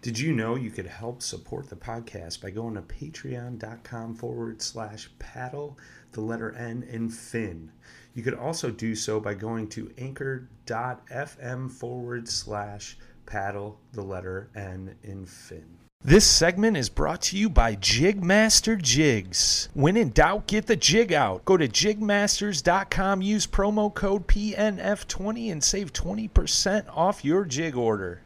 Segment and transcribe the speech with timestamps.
[0.00, 5.10] Did you know you could help support the podcast by going to patreon.com forward slash
[5.18, 5.76] paddle,
[6.12, 7.72] the letter N, and fin?
[8.14, 14.94] You could also do so by going to anchor.fm forward slash paddle, the letter N,
[15.02, 15.78] in fin.
[16.04, 19.68] This segment is brought to you by Jigmaster Jigs.
[19.74, 21.44] When in doubt, get the jig out.
[21.44, 28.22] Go to jigmasters.com, use promo code PNF20 and save 20% off your jig order.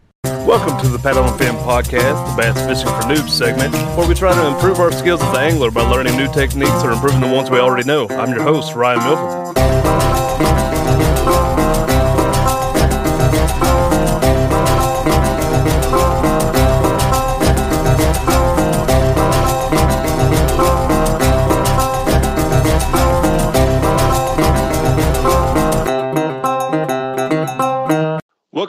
[0.47, 4.15] Welcome to the Paddle and Fin podcast, the bass fishing for noobs segment, where we
[4.15, 7.29] try to improve our skills as an angler by learning new techniques or improving the
[7.29, 8.09] ones we already know.
[8.09, 9.82] I'm your host, Ryan Milford.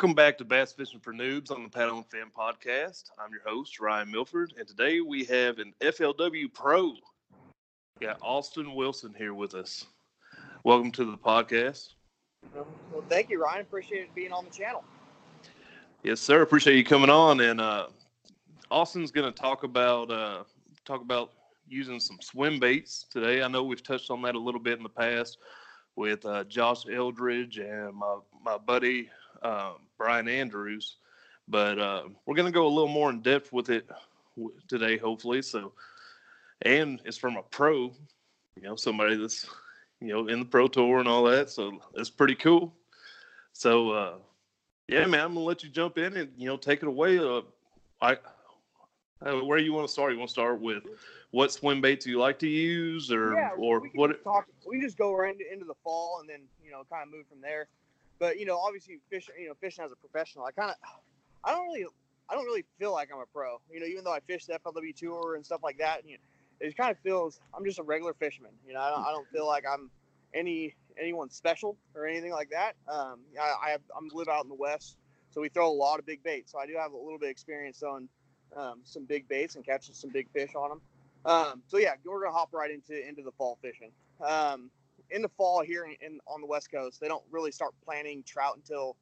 [0.03, 3.03] Welcome back to Bass Fishing for Noobs on the Paddle and Fin podcast.
[3.17, 6.87] I'm your host, Ryan Milford, and today we have an FLW Pro.
[8.01, 9.85] We got Austin Wilson here with us.
[10.65, 11.93] Welcome to the podcast.
[12.53, 12.67] Well,
[13.07, 13.61] thank you, Ryan.
[13.61, 14.83] Appreciate it being on the channel.
[16.03, 16.41] Yes, sir.
[16.41, 17.39] Appreciate you coming on.
[17.39, 17.87] And uh,
[18.69, 20.43] Austin's going to talk about uh,
[20.83, 21.31] talk about
[21.65, 23.41] using some swim baits today.
[23.41, 25.37] I know we've touched on that a little bit in the past
[25.95, 29.09] with uh, Josh Eldridge and my my buddy
[29.43, 30.97] um, Brian Andrews,
[31.47, 33.87] but uh, we're going to go a little more in depth with it
[34.37, 35.41] w- today, hopefully.
[35.41, 35.73] So,
[36.61, 37.93] and it's from a pro,
[38.55, 39.45] you know, somebody that's
[39.99, 41.49] you know in the pro tour and all that.
[41.49, 42.73] So it's pretty cool.
[43.53, 44.13] So, uh,
[44.87, 47.19] yeah, man, I'm gonna let you jump in and you know take it away.
[47.19, 47.41] Uh,
[48.01, 48.17] I,
[49.25, 50.11] uh, where you want to start?
[50.11, 50.83] You want to start with
[51.31, 54.23] what swim baits you like to use, or yeah, or we what?
[54.23, 54.45] talk.
[54.67, 57.13] We can just go right into, into the fall and then you know kind of
[57.13, 57.67] move from there.
[58.23, 59.29] But you know, obviously, fish.
[59.37, 60.77] You know, fishing as a professional, I kind of,
[61.43, 61.85] I don't really,
[62.29, 63.59] I don't really feel like I'm a pro.
[63.69, 66.23] You know, even though I fish the FLW tour and stuff like that, you know,
[66.61, 68.53] it just kind of feels I'm just a regular fisherman.
[68.65, 69.91] You know, I don't, I don't feel like I'm
[70.33, 72.77] any anyone special or anything like that.
[72.87, 74.95] Um, I, I have, I'm live out in the west,
[75.31, 76.53] so we throw a lot of big baits.
[76.53, 78.07] So I do have a little bit of experience on
[78.55, 80.81] um, some big baits and catching some big fish on them.
[81.25, 83.91] Um, so yeah, we're gonna hop right into into the fall fishing.
[84.25, 84.71] Um,
[85.11, 88.23] in the fall here in, in on the west coast, they don't really start planting
[88.23, 88.95] trout until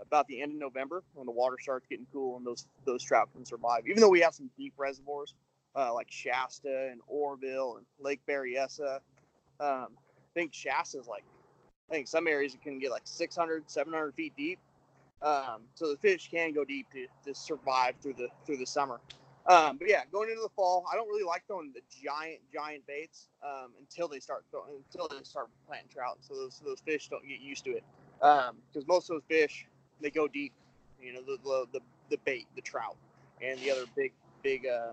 [0.00, 3.28] about the end of November when the water starts getting cool and those those trout
[3.34, 3.86] can survive.
[3.86, 5.34] Even though we have some deep reservoirs
[5.74, 8.96] uh, like Shasta and Oroville and Lake Berryessa,
[9.60, 11.24] um, I think Shasta is like
[11.90, 14.58] I think some areas it can get like 600, 700 feet deep.
[15.22, 19.00] Um, so the fish can go deep to, to survive through the through the summer.
[19.48, 22.84] Um, but yeah, going into the fall, I don't really like throwing the giant, giant
[22.86, 26.18] baits um, until they start throwing, until they start planting trout.
[26.20, 27.84] So those, so those fish don't get used to it
[28.18, 29.66] because most of those fish
[30.00, 30.52] they go deep.
[31.00, 31.80] You know, the, the
[32.10, 32.96] the bait, the trout,
[33.40, 34.12] and the other big
[34.42, 34.92] big uh,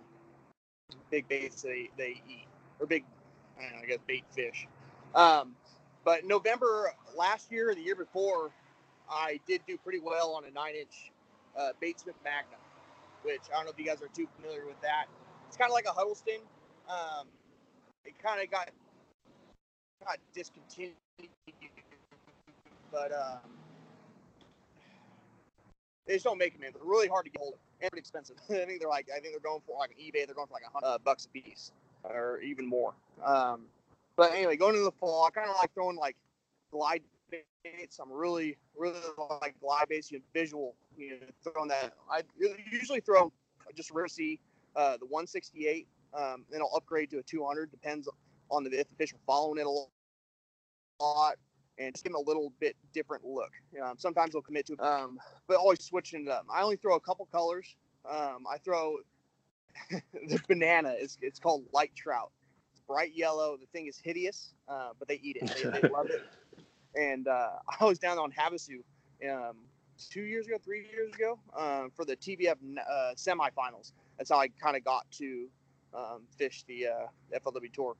[1.09, 2.45] big baits they they eat
[2.79, 3.05] or big
[3.57, 4.67] I, know, I guess bait fish.
[5.15, 5.55] Um,
[6.03, 8.51] but November last year the year before,
[9.09, 11.11] I did do pretty well on a nine inch
[11.57, 11.71] uh,
[12.23, 12.59] Magnum
[13.23, 15.05] which I don't know if you guys are too familiar with that.
[15.47, 16.39] It's kind of like a Huddleston.
[16.89, 17.27] Um,
[18.05, 18.69] it kind of got
[20.03, 20.95] got discontinued,
[22.91, 23.49] but um,
[26.05, 26.61] they just don't make them.
[26.61, 26.71] Man.
[26.73, 28.37] They're really hard to get hold of and pretty expensive.
[28.49, 30.25] I think they're like I think they're going for like an eBay.
[30.25, 31.71] They're going for like a hundred uh, bucks a piece
[32.03, 32.93] or even more.
[33.23, 33.61] Um,
[34.15, 36.15] but anyway, going into the fall, I kind of like throwing like
[36.71, 37.01] glide
[37.63, 37.99] baits.
[37.99, 38.99] I'm really, really
[39.41, 40.11] like glide baits.
[40.11, 40.75] You visual.
[40.97, 41.93] You know, throwing that.
[42.11, 42.21] I
[42.71, 43.31] usually throw
[43.75, 44.39] just rare sea,
[44.75, 45.87] uh, the 168.
[46.13, 47.71] Um, then I'll upgrade to a 200.
[47.71, 48.07] Depends
[48.49, 51.35] on the if the fish are following it a lot,
[51.79, 53.51] and just give them a little bit different look.
[53.83, 55.17] Um, sometimes they'll commit to, um,
[55.47, 56.45] but always switching it up.
[56.53, 57.75] I only throw a couple colors.
[58.09, 58.97] Um, I throw
[59.91, 60.95] the banana.
[60.97, 62.31] It's it's called light trout.
[62.71, 63.57] It's bright yellow.
[63.57, 65.47] The thing is hideous, uh, but they eat it.
[65.55, 66.21] They, they love it
[66.95, 67.49] and uh,
[67.79, 68.83] I was down on Havasu
[69.29, 69.57] um,
[70.07, 73.93] two years ago, three years ago um, for the TBF uh, semifinals.
[74.17, 75.47] That's how I kind of got to
[75.93, 77.95] um, fish the uh, FLW tour.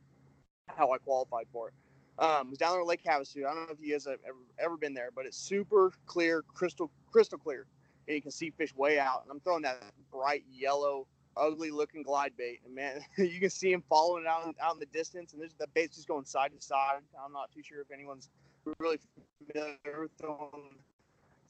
[0.67, 1.73] How I qualified for it.
[2.19, 3.45] Um, was down there at Lake Havasu.
[3.45, 6.44] I don't know if you guys have ever, ever been there, but it's super clear,
[6.44, 7.65] crystal crystal clear,
[8.07, 9.23] and you can see fish way out.
[9.23, 13.71] And I'm throwing that bright yellow, ugly looking glide bait, and man, you can see
[13.71, 16.51] him following it out out in the distance, and there's the bait's just going side
[16.55, 17.01] to side.
[17.23, 18.29] I'm not too sure if anyone's
[18.77, 19.00] really
[19.51, 20.75] familiar with throwing,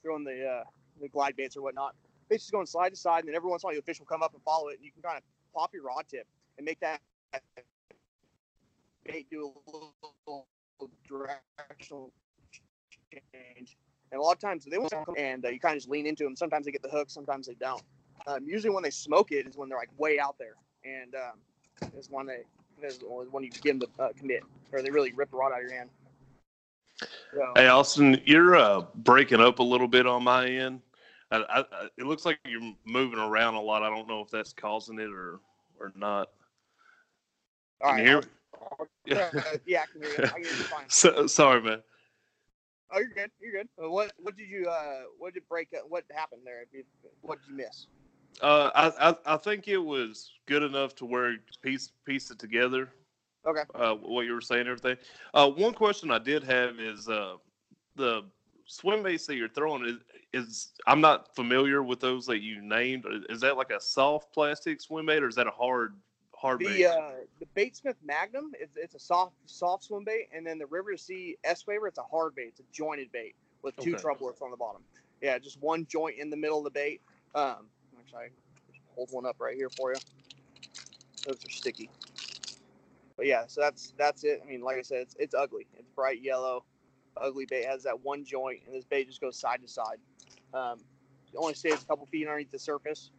[0.04, 0.64] throwing the uh,
[1.02, 1.96] the glide baits or whatnot.
[2.30, 4.00] Bait's just going side to side, and then every once in a while, the fish
[4.00, 5.24] will come up and follow it, and you can kind of
[5.54, 6.28] pop your rod tip
[6.58, 7.02] and make that
[9.06, 10.48] bait do a little
[11.08, 12.12] directional
[13.12, 13.78] change.
[14.12, 16.06] And a lot of times they won't come, and uh, you kind of just lean
[16.06, 16.36] into them.
[16.36, 17.82] Sometimes they get the hook, sometimes they don't.
[18.28, 20.56] Um, usually when they smoke it is when they're like way out there,
[20.86, 22.44] and um, is when they
[22.82, 23.00] is
[23.32, 25.64] when you get them to uh, commit, or they really rip the rod out of
[25.64, 25.90] your hand.
[27.56, 30.82] Hey Austin, you're uh, breaking up a little bit on my end.
[31.32, 31.64] I, I,
[31.98, 33.84] it looks like you're moving around a lot.
[33.84, 35.40] I don't know if that's causing it or
[35.80, 36.30] or not.
[37.82, 38.28] Can you hear me?
[39.66, 40.18] yeah, I can hear you.
[40.18, 40.86] I can hear you fine.
[40.88, 41.82] So, sorry, man.
[42.92, 43.32] Oh, you're good.
[43.42, 43.70] You're good.
[43.78, 45.90] What what did you uh what did break up?
[45.90, 46.64] what happened there?
[47.22, 47.88] What did you miss?
[48.42, 52.90] Uh, I, I I think it was good enough to where piece piece it together.
[53.46, 53.64] Okay.
[53.76, 54.98] Uh, what you were saying, everything.
[55.34, 57.36] Uh, one question I did have is uh,
[57.96, 58.24] the
[58.66, 59.98] swim baits that you're throwing is,
[60.34, 63.06] is I'm not familiar with those that you named.
[63.30, 65.96] Is that like a soft plastic swim bait or is that a hard
[66.34, 66.86] hard the, bait?
[66.86, 70.94] Uh, the Baitsmith Magnum, it's, it's a soft soft swim bait, and then the River
[70.94, 72.48] to Sea S Waver, it's a hard bait.
[72.50, 74.02] It's a jointed bait with two okay.
[74.02, 74.82] troublers on the bottom.
[75.22, 77.02] Yeah, just one joint in the middle of the bait.
[77.36, 77.68] Um,
[78.00, 78.30] actually, I
[78.96, 80.00] hold one up right here for you.
[81.26, 81.90] Those are sticky.
[83.18, 84.42] But yeah, so that's that's it.
[84.44, 85.68] I mean, like I said, it's it's ugly.
[85.78, 86.64] It's bright yellow,
[87.18, 87.62] ugly bait.
[87.62, 89.98] It has that one joint, and this bait just goes side to side.
[90.54, 90.80] Um,
[91.32, 93.12] it only stays a couple feet underneath the surface,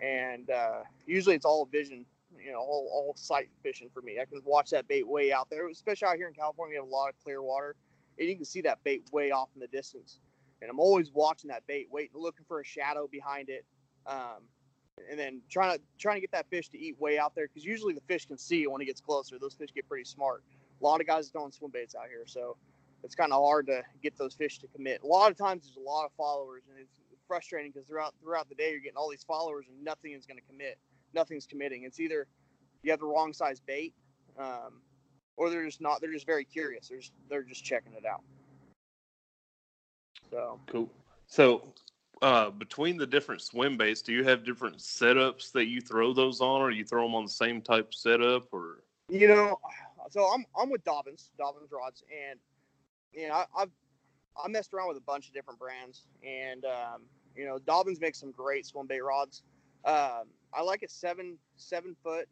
[0.00, 2.04] and uh, usually it's all vision
[2.42, 4.18] you know all, all sight fishing for me.
[4.20, 6.72] I can watch that bait way out there, especially out here in California.
[6.72, 7.76] We have a lot of clear water,
[8.18, 10.18] and you can see that bait way off in the distance.
[10.60, 13.64] And I'm always watching that bait, waiting, looking for a shadow behind it,
[14.06, 14.44] um,
[15.10, 17.64] and then trying to trying to get that fish to eat way out there because
[17.64, 19.38] usually the fish can see it when it gets closer.
[19.38, 20.42] Those fish get pretty smart.
[20.80, 22.56] A lot of guys don't swim baits out here, so
[23.02, 25.02] it's kind of hard to get those fish to commit.
[25.02, 28.48] A lot of times there's a lot of followers, and it's frustrating because throughout throughout
[28.48, 30.78] the day you're getting all these followers and nothing is going to commit
[31.14, 31.84] nothing's committing.
[31.84, 32.26] It's either
[32.82, 33.94] you have the wrong size bait,
[34.38, 34.80] um,
[35.36, 36.00] or they're just not.
[36.00, 36.88] They're just very curious.
[36.88, 38.22] They're just, they're just checking it out.
[40.30, 40.90] So cool.
[41.26, 41.62] So
[42.22, 46.40] uh, between the different swim baits, do you have different setups that you throw those
[46.40, 48.84] on, or you throw them on the same type setup, or?
[49.08, 49.58] You know,
[50.08, 52.38] so I'm I'm with Dobbins, Dobbins rods, and
[53.12, 53.70] you know I, I've
[54.42, 57.02] I messed around with a bunch of different brands, and um,
[57.36, 59.42] you know Dobbins makes some great swim bait rods.
[59.84, 62.28] Um, I like a seven seven foot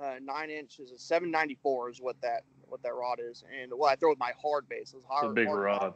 [0.00, 3.72] uh, nine inches, a seven ninety four is what that what that rod is, and
[3.74, 4.94] what I throw with my hard baits.
[4.94, 5.82] It's hard, a big hard rod.
[5.82, 5.94] rod.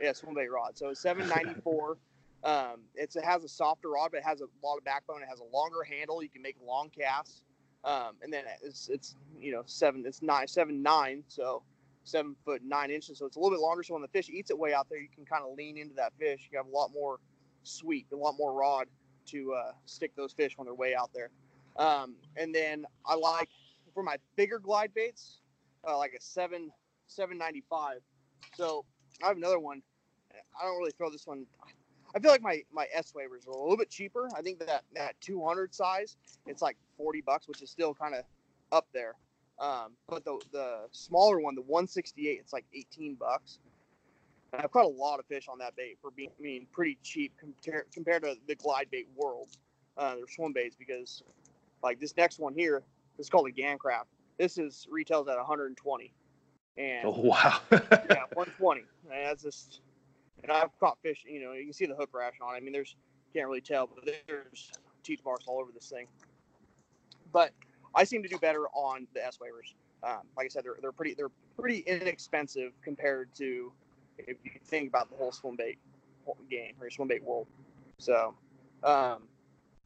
[0.00, 0.78] Yeah, swim bait rod.
[0.78, 1.98] So seven ninety four.
[2.44, 5.22] Um, it has a softer rod, but it has a lot of backbone.
[5.22, 6.22] It has a longer handle.
[6.22, 7.42] You can make long casts.
[7.84, 11.64] Um, and then it's it's you know seven it's nine seven nine so
[12.04, 14.52] seven foot nine inches so it's a little bit longer so when the fish eats
[14.52, 16.70] it way out there you can kind of lean into that fish you have a
[16.70, 17.18] lot more
[17.64, 18.86] sweep a lot more rod
[19.26, 21.30] to uh, stick those fish when they're way out there.
[21.76, 23.48] Um, and then I like
[23.94, 25.38] for my bigger glide baits,
[25.86, 26.70] uh, like a seven
[27.06, 28.00] seven ninety five.
[28.54, 28.84] So
[29.22, 29.82] I have another one.
[30.60, 31.46] I don't really throw this one.
[32.14, 34.28] I feel like my my S wavers are a little bit cheaper.
[34.36, 36.16] I think that that 200 size,
[36.46, 38.24] it's like 40 bucks, which is still kind of
[38.70, 39.14] up there.
[39.58, 43.58] Um, but the the smaller one, the 168, it's like 18 bucks.
[44.54, 47.32] I've caught a lot of fish on that bait for being I mean pretty cheap
[47.38, 49.48] compared compared to the glide bait world.
[49.96, 51.22] Uh, they're swim baits because
[51.82, 52.82] like this next one here,
[53.18, 54.04] it's called a Gancraft.
[54.38, 56.12] This is retails at 120.
[56.76, 57.60] And oh, wow.
[57.70, 58.80] yeah, 120.
[59.10, 59.80] And that's just
[60.42, 62.58] and I've caught fish, you know, you can see the hook rash on it.
[62.58, 62.96] I mean there's
[63.32, 64.70] can't really tell, but there's
[65.02, 66.06] teeth marks all over this thing.
[67.32, 67.52] But
[67.94, 69.74] I seem to do better on the S wavers.
[70.02, 73.72] Um, like I said, they're, they're pretty they're pretty inexpensive compared to
[74.18, 75.78] if you think about the whole swim bait
[76.50, 77.46] game or swim bait world.
[77.98, 78.34] So,
[78.82, 79.22] um,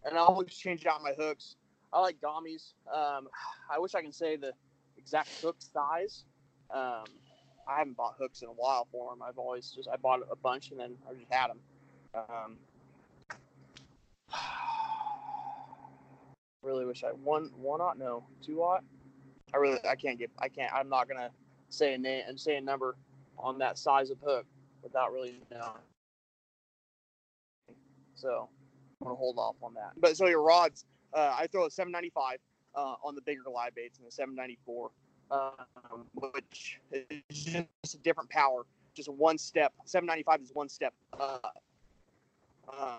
[0.04, 1.56] and I always change out my hooks.
[1.92, 2.72] I like Gommies.
[2.92, 3.28] Um,
[3.70, 4.52] I wish I can say the
[4.96, 6.24] exact hook size.
[7.66, 9.22] I haven't bought hooks in a while for them.
[9.22, 11.58] I've always just I bought a bunch and then I just had them.
[12.14, 12.56] Um,
[16.62, 18.84] really wish I one one ought no two ought.
[19.54, 21.30] I really I can't get I can't I'm not gonna
[21.68, 22.96] say a name and say a number
[23.38, 24.46] on that size of hook
[24.82, 25.82] without really knowing.
[28.14, 28.48] So
[29.00, 29.92] I'm gonna hold off on that.
[29.98, 32.38] But so your rods, uh, I throw a 795
[32.74, 34.90] uh, on the bigger live baits and the 794,
[35.30, 38.64] um, which is just a different power,
[38.94, 39.72] just one step.
[39.84, 41.62] 795 is one step up.
[42.68, 42.98] Um,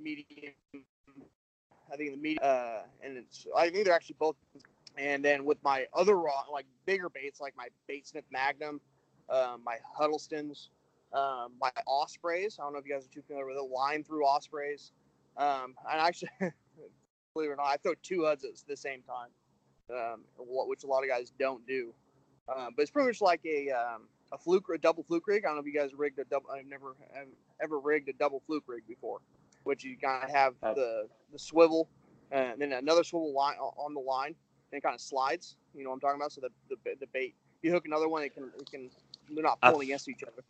[0.00, 0.54] medium.
[1.92, 4.36] I think the medium, uh, and it's I think they're actually both
[4.96, 8.80] and then with my other raw, like bigger baits, like my Baitsmith Magnum,
[9.30, 10.68] um, my Huddlestons,
[11.12, 12.58] um, my Ospreys.
[12.58, 13.70] I don't know if you guys are too familiar with it.
[13.70, 14.92] Line through Ospreys.
[15.36, 16.30] Um, and actually,
[17.34, 19.28] believe it or not, I throw two HUDs at the same time,
[19.90, 21.92] um, which a lot of guys don't do.
[22.48, 25.44] Um, but it's pretty much like a um, a fluke, a double fluke rig.
[25.44, 26.50] I don't know if you guys rigged a double.
[26.50, 27.28] I've never I've
[27.62, 29.20] ever rigged a double fluke rig before.
[29.64, 31.88] which you kind of have the the swivel
[32.30, 34.34] and then another swivel line on the line
[34.70, 35.56] and it kind of slides.
[35.74, 36.32] You know what I'm talking about?
[36.32, 38.90] So the the, the bait, you hook another one, it can it can
[39.30, 40.42] they're not pulling against each other.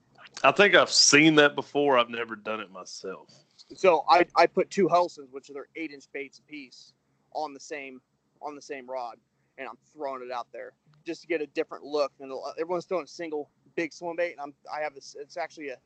[0.45, 1.99] I think I've seen that before.
[1.99, 3.29] I've never done it myself.
[3.75, 6.93] So I, I put two Helsons, which are eight inch baits a piece,
[7.35, 8.01] on the same
[8.45, 9.17] on the same rod,
[9.59, 10.73] and I'm throwing it out there
[11.05, 12.13] just to get a different look.
[12.21, 15.17] And everyone's throwing a single big swim bait, and I'm I have this.
[15.19, 15.77] It's actually a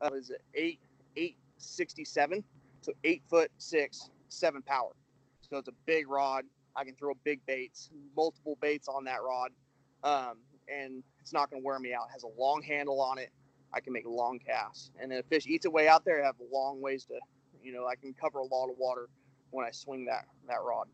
[0.00, 0.80] uh, is it eight
[1.16, 2.42] eight sixty seven,
[2.80, 4.92] so eight foot six, seven power.
[5.48, 6.44] So it's a big rod.
[6.74, 9.50] I can throw big baits, multiple baits on that rod,
[10.02, 10.38] um,
[10.68, 12.06] and it's not going to wear me out.
[12.08, 13.30] It has a long handle on it.
[13.74, 16.22] I can make long casts, and then a fish eats its way out there.
[16.22, 17.14] I have long ways to,
[17.62, 19.08] you know, I can cover a lot of water
[19.52, 20.88] when I swing that that rod.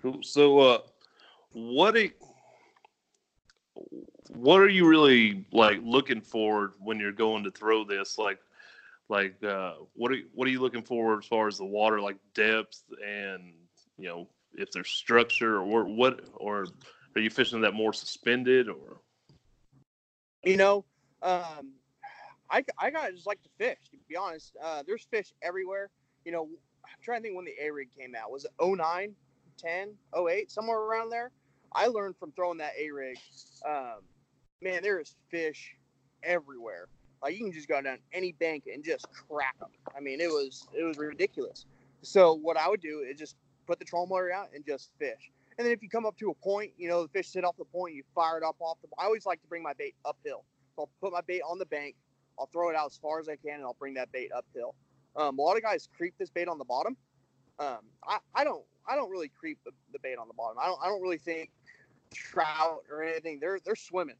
[0.00, 0.22] Cool.
[0.22, 0.78] So, uh,
[1.52, 2.12] what a,
[4.28, 8.18] what are you really like looking forward when you're going to throw this?
[8.18, 8.38] Like,
[9.08, 12.16] like uh, what are what are you looking for as far as the water, like
[12.34, 13.54] depth and
[13.96, 16.66] you know if there's structure or what or
[17.16, 19.00] are you fishing that more suspended or?
[20.44, 20.84] You know,
[21.22, 21.72] um,
[22.50, 23.78] I I gotta just like to fish.
[23.90, 25.90] To be honest, uh, there's fish everywhere.
[26.24, 26.48] You know,
[26.84, 28.30] I'm trying to think when the A rig came out.
[28.30, 29.14] Was it 09,
[29.58, 31.30] 10, 08, somewhere around there?
[31.72, 33.18] I learned from throwing that A rig.
[33.66, 34.00] Um,
[34.62, 35.74] man, there is fish
[36.22, 36.88] everywhere.
[37.22, 39.70] Like you can just go down any bank and just crack them.
[39.96, 41.66] I mean, it was it was ridiculous.
[42.02, 45.30] So what I would do is just put the trolling motor out and just fish.
[45.58, 47.56] And then if you come up to a point, you know, the fish sit off
[47.56, 48.88] the point, you fire it up off the.
[48.98, 50.44] I always like to bring my bait uphill.
[50.76, 51.96] So I'll put my bait on the bank,
[52.38, 54.76] I'll throw it out as far as I can, and I'll bring that bait uphill.
[55.16, 56.96] Um, a lot of guys creep this bait on the bottom.
[57.58, 60.58] Um, I, I don't I don't really creep the, the bait on the bottom.
[60.60, 61.50] I don't I don't really think
[62.14, 63.38] trout or anything.
[63.40, 64.16] They're they're swimming.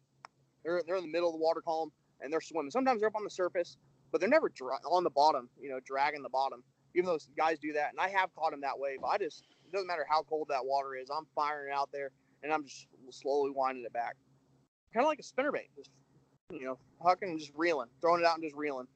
[0.65, 2.71] They're they're in the middle of the water column and they're swimming.
[2.71, 3.77] Sometimes they're up on the surface,
[4.11, 5.49] but they're never dra- on the bottom.
[5.61, 6.63] You know, dragging the bottom.
[6.95, 8.97] Even though guys do that, and I have caught them that way.
[9.01, 11.11] But I just it doesn't matter how cold that water is.
[11.11, 12.11] I'm firing it out there,
[12.43, 14.17] and I'm just slowly winding it back,
[14.93, 15.69] kind of like a spinnerbait.
[15.77, 15.91] Just
[16.51, 18.87] you know, hucking and just reeling, throwing it out and just reeling.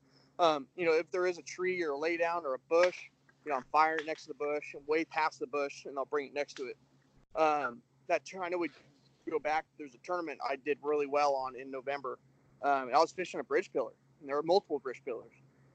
[0.43, 2.97] Um, you know, if there is a tree or a lay down or a bush,
[3.45, 5.97] you know, I'm firing it next to the bush and way past the bush, and
[5.97, 6.77] I'll bring it next to it.
[7.37, 8.69] Um, that I know we
[9.31, 9.65] go back.
[9.79, 12.19] There's a tournament I did really well on in November.
[12.61, 15.31] Um, I was fishing a bridge pillar, and there were multiple bridge pillars.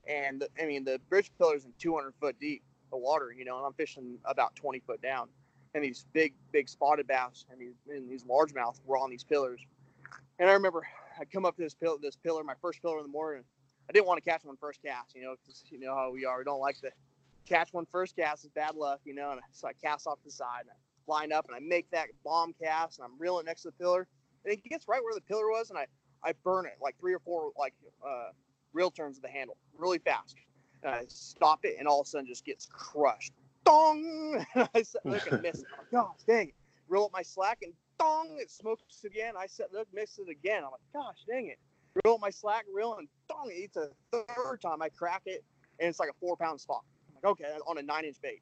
[0.06, 3.66] And I mean, the bridge pillars in 200 foot deep, the water, you know, and
[3.66, 5.30] I'm fishing about 20 foot down.
[5.76, 9.62] And these big, big spotted bass and these, and these largemouth were on these pillars.
[10.40, 10.86] And I remember
[11.18, 13.44] I come up to this pillar, this pillar, my first pillar in the morning.
[13.90, 16.26] I didn't want to catch one first cast, you know, because you know how we
[16.26, 16.40] are.
[16.40, 16.92] We don't like to
[17.48, 18.44] catch one first cast.
[18.44, 19.32] It's bad luck, you know.
[19.32, 22.08] And so I cast off the side and I line up and I make that
[22.24, 24.08] bomb cast and I'm reeling next to the pillar.
[24.44, 25.88] And it gets right where the pillar was and I,
[26.24, 27.74] I burn it like three or four like
[28.06, 28.32] uh,
[28.74, 30.36] reel turns of the handle really fast.
[30.84, 33.34] And I stop it, and all of a sudden just gets crushed.
[33.66, 34.46] Dong!
[34.56, 35.66] I said, look and miss it.
[35.76, 36.56] Like, gosh, dang it.
[36.88, 38.38] Reel up my slack, and dong!
[38.40, 39.34] It smokes again.
[39.38, 40.64] I said, look, miss it again.
[40.64, 41.58] I'm like, gosh, dang it.
[42.04, 43.50] Reel my slack, reel, and dong!
[43.52, 44.82] It eats a third time.
[44.82, 45.44] I crack it,
[45.80, 46.84] and it's like a four pound spot.
[47.10, 48.42] I'm like, okay, on a nine inch bait.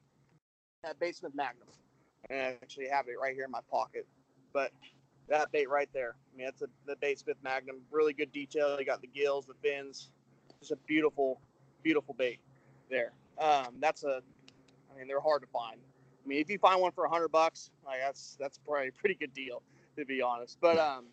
[0.82, 1.68] That Baitsmith Magnum.
[2.28, 4.06] And I actually have it right here in my pocket.
[4.52, 4.72] But
[5.28, 6.16] that bait right there.
[6.32, 7.76] I mean, that's a, the Baitsmith Magnum.
[7.90, 8.78] Really good detail.
[8.78, 10.10] You got the gills, the fins.
[10.60, 11.40] Just a beautiful,
[11.82, 12.40] beautiful bait
[12.90, 13.12] there.
[13.38, 14.22] Um, that's a,
[14.92, 15.78] I mean, they're hard to find.
[16.24, 18.92] I mean, if you find one for a hundred bucks, like that's that's probably a
[18.92, 19.62] pretty good deal,
[19.96, 20.58] to be honest.
[20.60, 21.06] But um,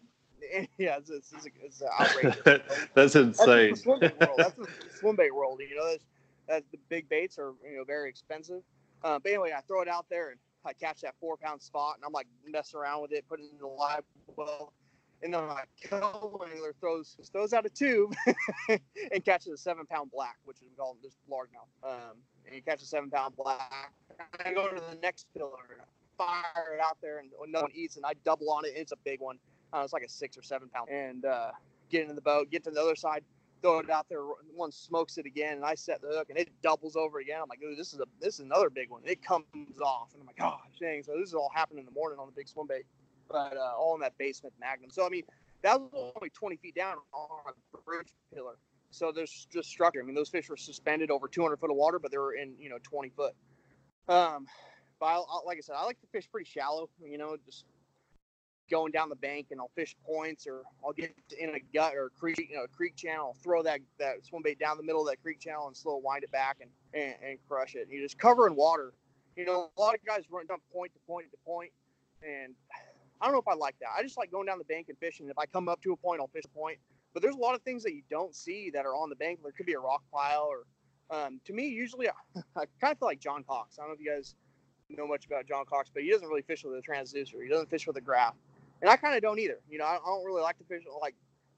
[0.78, 2.62] yeah, it's, it's, it's, it's outrageous.
[2.94, 3.76] that's insane.
[3.76, 4.36] That's the swim bait world.
[4.38, 4.68] That's the
[5.00, 5.62] swim bait world.
[5.68, 6.06] You know, that's,
[6.48, 8.62] that's the big baits are you know very expensive.
[9.04, 11.96] Uh, but anyway, I throw it out there and I catch that four pound spot
[11.96, 14.04] and I'm like messing around with it, putting it in the live
[14.36, 14.74] well.
[15.22, 18.14] And then my co angler throws throws out a tube
[18.68, 21.90] and catches a seven pound black, which is called just largemouth.
[21.90, 23.94] Um, and he catches a seven pound black.
[24.46, 25.86] I go to the next pillar,
[26.18, 28.74] fire it out there, and no one eats, and I double on it.
[28.76, 29.38] it's a big one.
[29.74, 30.90] Uh, it's like a six or seven pound.
[30.90, 31.52] And uh,
[31.90, 33.24] get into the boat, get to the other side,
[33.62, 34.22] throw it out there.
[34.54, 37.40] One smokes it again, and I set the hook, and it doubles over again.
[37.42, 39.02] I'm like, ooh, this is a this is another big one.
[39.06, 39.46] It comes
[39.84, 41.02] off, and I'm like, gosh, dang.
[41.04, 42.86] So this is all happening in the morning on the big swim bait,
[43.30, 44.92] but uh, all in that Baitsmith Magnum.
[44.92, 45.24] So I mean,
[45.64, 48.58] that was only 20 feet down on a bridge pillar.
[48.92, 50.02] So there's just structure.
[50.02, 52.54] I mean, those fish were suspended over 200 foot of water, but they were in
[52.60, 53.34] you know 20 foot.
[54.08, 54.46] Um,
[55.00, 56.90] but I, like I said, I like to fish pretty shallow.
[57.04, 57.66] You know, just
[58.70, 62.06] going down the bank and I'll fish points or I'll get in a gut or
[62.06, 64.84] a creek, you know, a creek channel, I'll throw that, that swim bait down the
[64.84, 67.88] middle of that creek channel and slow wind it back and, and, and crush it.
[67.90, 68.94] You just cover in water.
[69.36, 71.72] You know, a lot of guys run down point to point to point,
[72.22, 72.54] and
[73.20, 73.90] I don't know if I like that.
[73.98, 75.28] I just like going down the bank and fishing.
[75.28, 76.78] If I come up to a point, I'll fish a point.
[77.14, 79.40] but there's a lot of things that you don't see that are on the bank.
[79.42, 80.66] There could be a rock pile, or
[81.10, 83.80] um, to me, usually I, I kind of feel like John Cox.
[83.80, 84.36] I don't know if you guys
[84.90, 87.42] know much about John Cox, but he doesn't really fish with a transducer.
[87.42, 88.36] He doesn't fish with a graph,
[88.82, 89.60] and I kind of don't either.
[89.70, 91.16] You know, I, I don't really like to fish like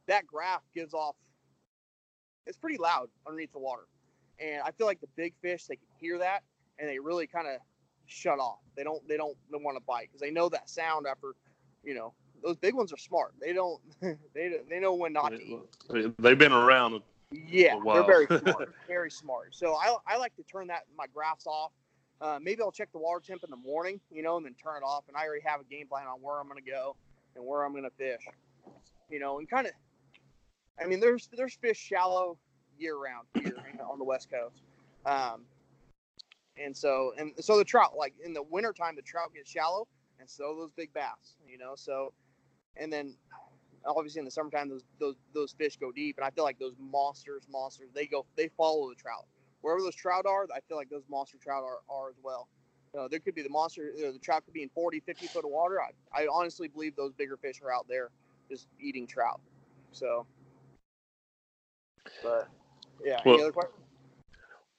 [0.07, 0.27] that.
[0.27, 1.15] Graph gives off.
[2.45, 3.87] It's pretty loud underneath the water,
[4.39, 6.43] and I feel like the big fish they can hear that,
[6.77, 7.59] and they really kind of
[8.05, 8.59] shut off.
[8.75, 9.05] They don't.
[9.07, 9.35] They don't.
[9.51, 11.33] They want to bite because they know that sound after,
[11.83, 13.33] you know, those big ones are smart.
[13.41, 13.81] They don't.
[14.33, 16.15] They they know when not to eat.
[16.19, 17.01] They've been around.
[17.31, 18.73] Yeah, they're very smart.
[18.87, 19.55] very smart.
[19.55, 21.71] So I, I like to turn that my graphs off.
[22.21, 24.77] Uh, maybe I'll check the water temp in the morning, you know, and then turn
[24.77, 25.05] it off.
[25.07, 26.95] And I already have a game plan on where I'm going to go
[27.35, 28.25] and where I'm going to fish,
[29.09, 29.73] you know, and kind of.
[30.79, 32.37] I mean, there's there's fish shallow
[32.77, 33.55] year round here
[33.89, 34.61] on the west coast,
[35.05, 35.43] um,
[36.57, 39.87] and so and so the trout like in the wintertime the trout get shallow,
[40.19, 41.73] and so those big bass, you know.
[41.75, 42.13] So,
[42.75, 43.15] and then
[43.85, 46.75] obviously in the summertime those those those fish go deep, and I feel like those
[46.79, 49.25] monsters, monsters, they go they follow the trout.
[49.61, 52.47] Wherever those trout are, I feel like those monster trout are, are as well.
[52.97, 55.27] Uh, there could be the monster, you know, the trout could be in 40, 50
[55.27, 55.79] foot of water.
[55.81, 58.09] I, I honestly believe those bigger fish are out there
[58.49, 59.41] just eating trout.
[59.91, 60.25] So,
[62.23, 62.47] but
[63.03, 63.19] yeah.
[63.25, 63.81] Well, Any other questions?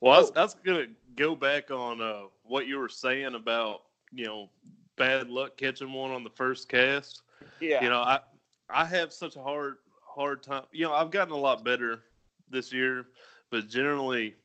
[0.01, 3.83] Well, I was, was gonna go back on uh, what you were saying about
[4.13, 4.51] you know
[4.97, 7.23] bad luck catching one on the first cast.
[7.61, 7.83] Yeah.
[7.83, 8.21] You know, I
[8.69, 10.65] I have such a hard hard time.
[10.73, 12.03] You know, I've gotten a lot better
[12.51, 13.07] this year,
[13.51, 14.37] but generally,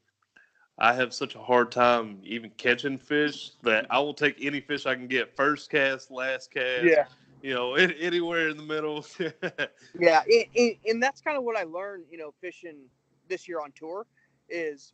[0.81, 4.87] I have such a hard time even catching fish that I will take any fish
[4.87, 5.35] I can get.
[5.35, 6.83] First cast, last cast.
[6.83, 7.05] yeah.
[7.43, 9.05] You know, it, anywhere in the middle.
[9.99, 10.23] Yeah,
[10.87, 12.77] and that's kind of what I learned, you know, fishing
[13.27, 14.07] this year on tour
[14.49, 14.93] is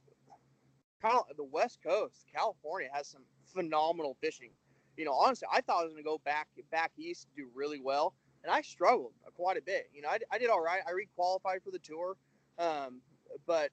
[1.01, 4.50] kind of the West Coast, California has some phenomenal fishing.
[4.98, 7.79] You know, honestly, I thought I was going to go back back east do really
[7.79, 8.13] well,
[8.44, 9.89] and I struggled quite a bit.
[9.94, 10.82] You know, I, I did all right.
[10.86, 12.17] I re-qualified for the tour,
[12.60, 13.00] um,
[13.46, 13.70] but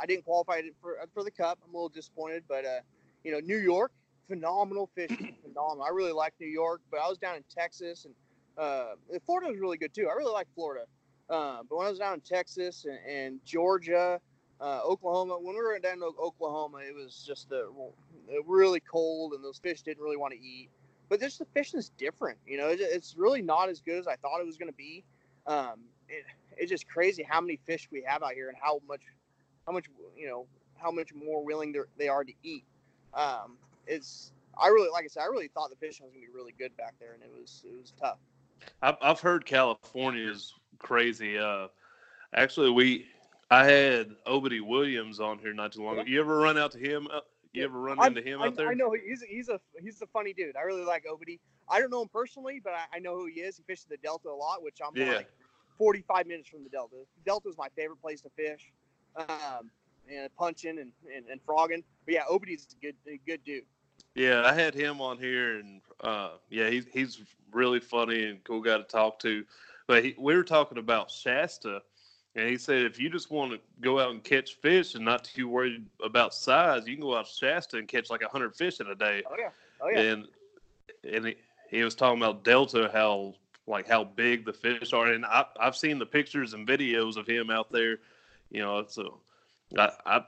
[0.00, 1.58] I didn't qualify for for the Cup.
[1.64, 2.80] I'm a little disappointed, but uh,
[3.24, 3.92] you know, New York,
[4.28, 5.84] phenomenal fishing, phenomenal.
[5.84, 8.14] I really like New York, but I was down in Texas and
[8.56, 8.94] uh,
[9.26, 10.08] Florida was really good too.
[10.10, 10.84] I really like Florida.
[11.28, 14.20] Uh, but when I was down in Texas and, and Georgia,
[14.60, 17.66] uh, Oklahoma, when we were down in Oklahoma, it was just a
[18.46, 20.70] really cold and those fish didn't really want to eat.
[21.08, 22.38] But just the fishing is different.
[22.46, 24.76] You know, it, it's really not as good as I thought it was going to
[24.76, 25.04] be.
[25.46, 26.24] Um, it,
[26.56, 29.00] it's just crazy how many fish we have out here and how much,
[29.66, 30.46] how much, you know,
[30.76, 32.64] how much more willing they are to eat.
[33.14, 36.30] Um, it's, I really, like I said, I really thought the fishing was going to
[36.30, 38.18] be really good back there and it was, it was tough.
[38.82, 40.44] I've, I've heard California is
[40.78, 41.38] crazy.
[41.38, 41.68] Uh,
[42.34, 43.06] actually, we
[43.50, 46.04] I had Obity Williams on here not too long ago.
[46.06, 47.08] You ever run out to him?
[47.12, 47.20] Uh,
[47.52, 48.68] you ever run I, into him I, out there?
[48.68, 50.56] I know he's he's a he's a funny dude.
[50.56, 51.40] I really like Obity.
[51.68, 53.56] I don't know him personally, but I, I know who he is.
[53.56, 55.16] He fishes the Delta a lot, which I'm Yeah.
[55.16, 55.28] like
[55.78, 56.96] 45 minutes from the Delta.
[57.24, 58.72] Delta is my favorite place to fish,
[59.16, 59.70] um,
[60.10, 61.82] and punching and, and, and frogging.
[62.04, 63.64] But yeah, Obity's a good a good dude.
[64.14, 68.60] Yeah, I had him on here, and uh, yeah, he's he's really funny and cool
[68.60, 69.44] guy to talk to.
[69.86, 71.82] But he, we were talking about Shasta,
[72.34, 75.24] and he said if you just want to go out and catch fish and not
[75.24, 78.80] too worried about size, you can go out to Shasta and catch like hundred fish
[78.80, 79.22] in a day.
[79.30, 80.00] Oh yeah, oh yeah.
[80.00, 80.28] And
[81.08, 81.36] and he,
[81.70, 83.34] he was talking about Delta, how
[83.66, 87.26] like how big the fish are, and I, I've seen the pictures and videos of
[87.26, 87.98] him out there.
[88.50, 89.20] You know, so
[89.78, 90.20] I, I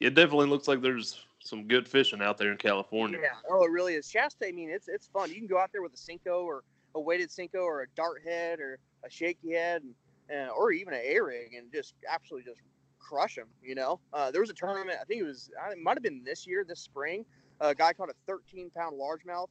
[0.00, 3.18] it definitely looks like there's some good fishing out there in California.
[3.22, 3.38] Yeah.
[3.50, 4.08] Oh, it really is.
[4.10, 4.46] Shasta.
[4.46, 5.30] I mean, it's it's fun.
[5.30, 8.22] You can go out there with a Senko or a weighted Senko or a dart
[8.24, 9.82] head or a shaky head,
[10.28, 12.60] and, or even an A rig, and just absolutely just
[12.98, 13.48] crush them.
[13.62, 14.98] You know, uh, there was a tournament.
[15.00, 15.50] I think it was.
[15.70, 17.24] It might have been this year, this spring.
[17.60, 19.48] a guy caught a 13 pound largemouth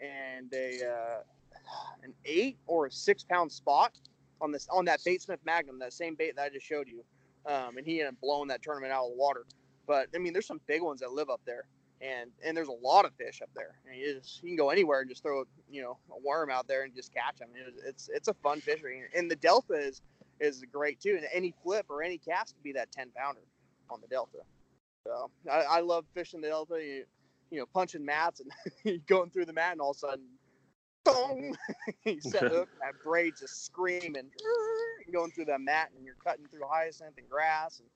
[0.00, 1.22] and a uh,
[2.02, 3.92] an eight or a six pound spot
[4.40, 7.04] on this on that Baitsmith Magnum, that same bait that I just showed you.
[7.46, 9.44] Um, and he ended up blowing that tournament out of the water.
[9.86, 11.64] But I mean, there's some big ones that live up there,
[12.00, 13.74] and and there's a lot of fish up there.
[13.86, 16.68] And you, just, you can go anywhere and just throw you know a worm out
[16.68, 17.48] there and just catch them.
[17.54, 20.02] It, it's it's a fun fishery, and the Delta is
[20.40, 21.14] is great too.
[21.16, 23.40] And any flip or any cast could be that 10 pounder
[23.90, 24.38] on the Delta.
[25.06, 26.74] So I, I love fishing the Delta.
[26.82, 27.04] You,
[27.50, 28.40] you know, punching mats
[28.84, 30.24] and going through the mat, and all of a sudden,
[31.04, 31.56] boom,
[32.04, 34.30] you set hook, that braid just screaming,
[35.12, 37.88] going through that mat, and you're cutting through hyacinth and grass, and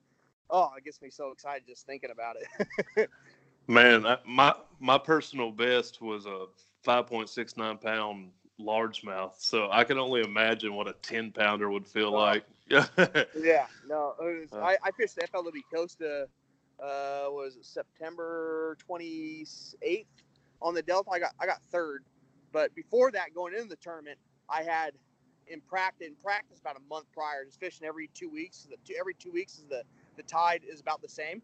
[0.50, 2.36] oh, it gets me so excited just thinking about
[2.96, 3.10] it.
[3.68, 6.46] Man, I, my my personal best was a
[6.86, 12.18] 5.69 pound largemouth, so I can only imagine what a 10 pounder would feel Oh.
[12.18, 12.44] like.
[12.68, 14.60] yeah, no, it was, Uh.
[14.60, 16.28] I, I fished the FLW Costa.
[16.80, 20.06] Uh, was it September 28th
[20.60, 21.10] on the Delta?
[21.10, 22.04] I got I got third,
[22.56, 24.16] but before that, going into the tournament,
[24.48, 24.92] I had
[25.46, 28.66] in practice, in practice about a month prior, just fishing every two weeks.
[28.86, 29.82] The every two weeks is the
[30.16, 31.42] the tide is about the same,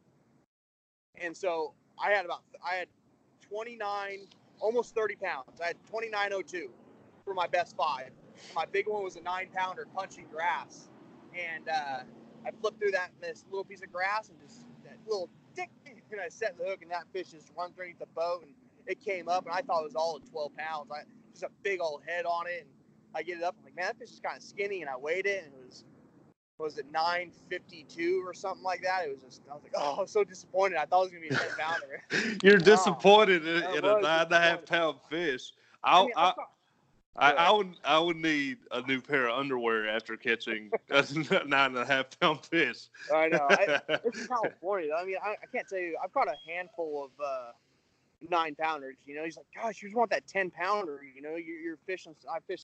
[1.16, 2.88] and so I had about I had
[3.46, 4.26] 29,
[4.58, 5.60] almost 30 pounds.
[5.62, 6.70] I had 2902
[7.26, 8.08] for my best five.
[8.54, 10.88] My big one was a nine pounder punching grass,
[11.38, 12.04] and uh,
[12.46, 16.22] I flipped through that this little piece of grass and just that little dick, and
[16.22, 18.54] I set the hook, and that fish just runs underneath the boat, and
[18.86, 20.90] it came up, and I thought it was all at 12 pounds.
[20.90, 22.70] I just a big old head on it, and
[23.14, 23.54] I get it up.
[23.58, 25.66] I'm like, man, that fish is kind of skinny, and I weighed it, and it
[25.66, 25.84] was
[26.58, 29.06] was it 952 or something like that?
[29.06, 30.78] It was just I was like, oh, I'm so disappointed.
[30.78, 32.38] I thought it was gonna be a 10 pounder.
[32.42, 35.52] You're disappointed in, in a nine and a half pound fish.
[35.82, 36.32] I, I'll, mean, I,
[37.16, 41.04] I, I, I would I would need a new pair of underwear after catching a
[41.46, 42.88] nine and a half pound fish.
[43.12, 43.46] I know.
[43.50, 44.92] I, it's in California.
[44.96, 45.96] I mean, I, I can't tell you.
[46.02, 47.52] I've caught a handful of uh,
[48.30, 48.96] nine pounders.
[49.06, 51.00] You know, he's like, gosh, you just want that 10 pounder.
[51.14, 52.14] You know, you're, you're fishing.
[52.30, 52.62] I fish.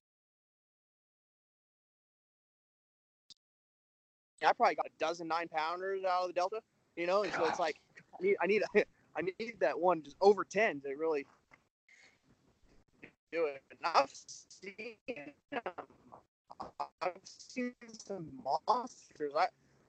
[4.44, 6.60] I probably got a dozen nine pounders out of the Delta.
[6.96, 7.76] You know, and so it's like,
[8.20, 8.62] I need, I need,
[9.16, 11.26] I need that one just over 10 to really
[13.32, 13.62] do it.
[13.70, 14.96] And I've seen,
[17.02, 19.32] I've seen some monsters.
[19.36, 19.46] I,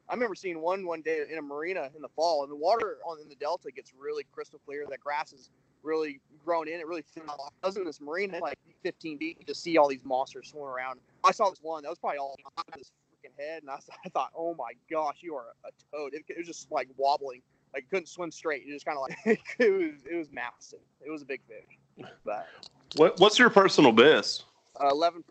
[0.10, 2.98] I remember seeing one one day in a marina in the fall, and the water
[3.06, 4.86] on in the delta gets really crystal clear.
[4.90, 5.52] That grass is
[5.84, 6.80] really grown in.
[6.80, 7.40] It really thin out.
[7.64, 10.68] I was in this marina like 15 feet, you just see all these monsters swimming
[10.68, 11.00] around.
[11.24, 13.70] I saw this one that was probably all on his freaking head, and
[14.06, 16.14] I thought, oh my gosh, you are a toad.
[16.14, 17.42] It, it was just like wobbling,
[17.74, 18.64] like it couldn't swim straight.
[18.66, 20.80] It just kind of like it was it was massive.
[21.06, 22.48] It was a big fish, but
[22.96, 24.46] What what's your personal best?
[24.80, 25.22] uh, 11.4,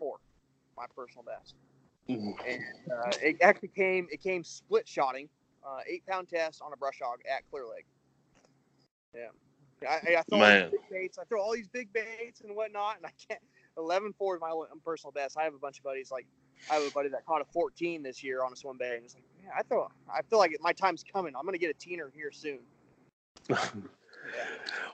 [0.77, 1.55] my personal best.
[2.09, 2.35] And
[2.91, 5.29] uh, it actually came it came split shotting,
[5.65, 7.85] uh, eight pound test on a brush hog at Clear Lake.
[9.13, 11.17] Yeah, I, I throw all these big baits.
[11.17, 13.41] I throw all these big baits and whatnot, and I can't.
[13.77, 15.37] 11 4 is my own personal best.
[15.37, 16.25] I have a bunch of buddies like
[16.69, 19.05] I have a buddy that caught a 14 this year on a swim bait, and
[19.05, 19.87] it's like, man, I throw.
[20.13, 21.33] I feel like my time's coming.
[21.37, 22.59] I'm gonna get a teener here soon.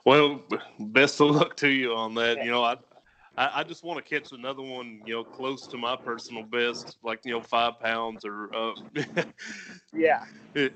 [0.04, 0.40] Well,
[0.78, 2.36] best of luck to you on that.
[2.38, 2.44] Yeah.
[2.44, 2.76] You know, I,
[3.36, 5.02] I I just want to catch another one.
[5.04, 8.54] You know, close to my personal best, like you know, five pounds or.
[8.54, 8.72] Uh,
[9.96, 10.24] Yeah,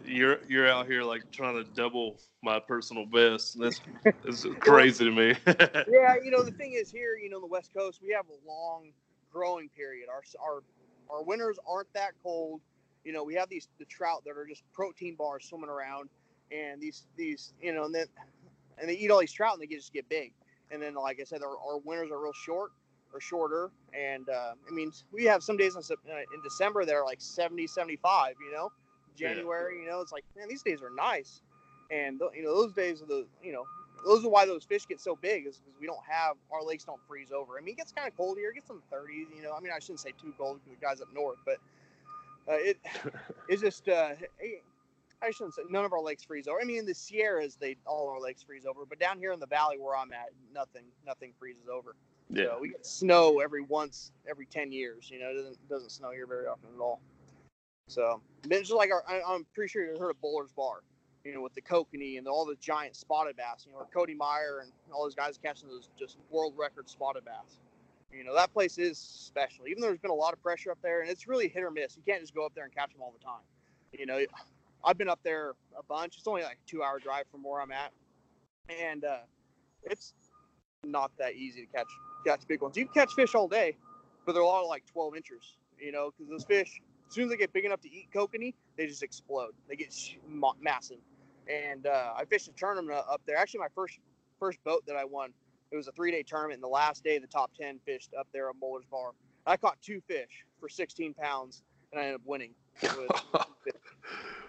[0.07, 3.59] you're you're out here like trying to double my personal best.
[3.59, 5.35] That's, that's crazy to me.
[5.47, 8.25] yeah, you know the thing is here, you know, on the West Coast, we have
[8.29, 8.93] a long
[9.31, 10.09] growing period.
[10.09, 10.63] Our our
[11.11, 12.63] our winters aren't that cold.
[13.05, 16.09] You know, we have these the trout that are just protein bars swimming around,
[16.51, 18.07] and these these you know, and then
[18.79, 20.33] and they eat all these trout and they just get big.
[20.71, 22.73] And then, like I said, our, our winters are real short
[23.13, 23.71] or shorter.
[23.93, 27.21] And uh, I mean, we have some days in, uh, in December that are like
[27.21, 28.35] 70, 75.
[28.45, 28.73] You know,
[29.17, 29.35] Yeah.
[29.35, 29.83] January.
[29.83, 31.43] You know, it's like man, these days are nice.
[31.91, 33.65] And th- you know, those days are the you know
[34.07, 36.85] those are why those fish get so big is because we don't have our lakes
[36.85, 37.59] don't freeze over.
[37.59, 38.51] I mean, it gets kind of cold here.
[38.51, 39.27] It gets some 30s.
[39.37, 41.57] You know, I mean, I shouldn't say too cold because the guys up north, but
[42.49, 42.79] uh, it
[43.49, 44.11] it's just uh,
[45.23, 46.61] I shouldn't say none of our lakes freeze over.
[46.61, 49.41] I mean, in the Sierras, they all our lakes freeze over, but down here in
[49.41, 51.95] the valley where I'm at, nothing nothing freezes over.
[52.31, 52.45] yeah.
[52.45, 55.11] So we get snow every once every 10 years.
[55.11, 57.01] You know, it doesn't doesn't snow here very often at all.
[57.89, 60.83] So it's just like our, I, I'm pretty sure you heard of Bullards Bar.
[61.25, 63.67] You know, with the kokanee and all the giant spotted bass.
[63.67, 67.59] You know, Cody Meyer and all those guys catching those just world record spotted bass.
[68.11, 69.69] You know, that place is special.
[69.69, 71.71] Even though there's been a lot of pressure up there, and it's really hit or
[71.71, 71.97] miss.
[71.97, 73.43] You can't just go up there and catch them all the time.
[73.93, 74.19] You know,
[74.85, 76.17] I've been up there a bunch.
[76.19, 77.93] It's only like a two-hour drive from where I'm at,
[78.69, 79.19] and uh,
[79.83, 80.15] it's
[80.85, 81.89] not that easy to catch
[82.27, 82.77] catch big ones.
[82.77, 83.77] You can catch fish all day,
[84.27, 85.57] but they're all like 12 inches.
[85.79, 88.55] You know, because those fish, as soon as they get big enough to eat kokanee,
[88.77, 89.53] they just explode.
[89.69, 89.95] They get
[90.61, 90.99] massive.
[91.49, 93.37] And uh, I fished a tournament up there.
[93.37, 93.99] Actually, my first
[94.39, 95.33] first boat that I won,
[95.71, 96.55] it was a three day tournament.
[96.55, 99.13] And the last day, the top 10 fished up there at Bullards Bar.
[99.47, 101.63] I caught two fish for 16 pounds,
[101.93, 102.53] and I ended up winning.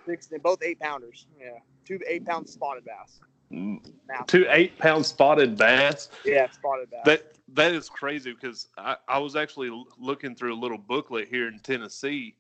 [0.05, 1.27] Six, they're both eight pounders.
[1.39, 3.19] Yeah, two eight pound spotted bass.
[3.51, 4.27] Massive.
[4.27, 6.09] Two eight pound spotted bass.
[6.25, 7.01] Yeah, spotted bass.
[7.05, 11.47] That that is crazy because I, I was actually looking through a little booklet here
[11.47, 12.35] in Tennessee.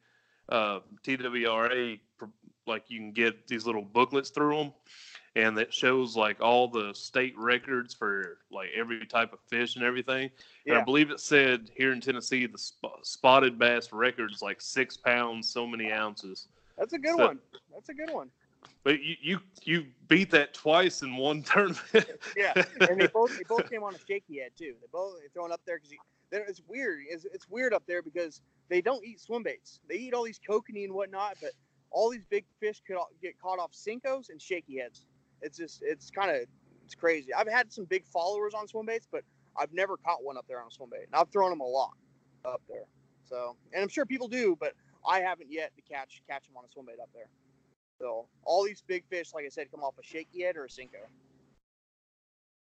[0.49, 1.99] Uh, TWRA,
[2.67, 4.73] like you can get these little booklets through them,
[5.35, 9.85] and that shows like all the state records for like every type of fish and
[9.85, 10.29] everything.
[10.67, 14.61] And I believe it said here in Tennessee the sp- spotted bass record is like
[14.61, 16.47] six pounds, so many ounces.
[16.81, 17.39] That's a good So- one.
[17.71, 18.31] That's a good one.
[18.83, 22.07] But you you you beat that twice in one tournament.
[22.35, 22.53] Yeah,
[22.89, 24.73] and they both they both came on a shaky head too.
[24.81, 25.95] They both they throwing up there because
[26.49, 27.01] it's weird.
[27.07, 29.79] It's, it's weird up there because they don't eat swim baits.
[29.87, 31.51] They eat all these kokanee and whatnot, but
[31.91, 35.05] all these big fish could all- get caught off Senkos and shaky heads.
[35.43, 36.47] It's just it's kind of
[36.85, 37.33] it's crazy.
[37.33, 39.23] I've had some big followers on swim baits, but
[39.57, 41.67] I've never caught one up there on a swim bait, and I've thrown them a
[41.67, 41.91] lot
[42.45, 42.85] up there.
[43.25, 44.73] So, and I'm sure people do, but
[45.05, 47.27] I haven't yet to catch catch them on a swim bait up there.
[47.99, 50.67] So all these big fish, like I said, come off a shaky head or a
[50.67, 51.05] Senko.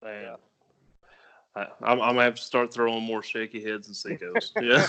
[0.04, 0.24] Man.
[0.24, 0.36] Yeah.
[1.56, 4.52] I, I'm, I'm gonna have to start throwing more shaky heads and Senkos.
[4.62, 4.88] yeah.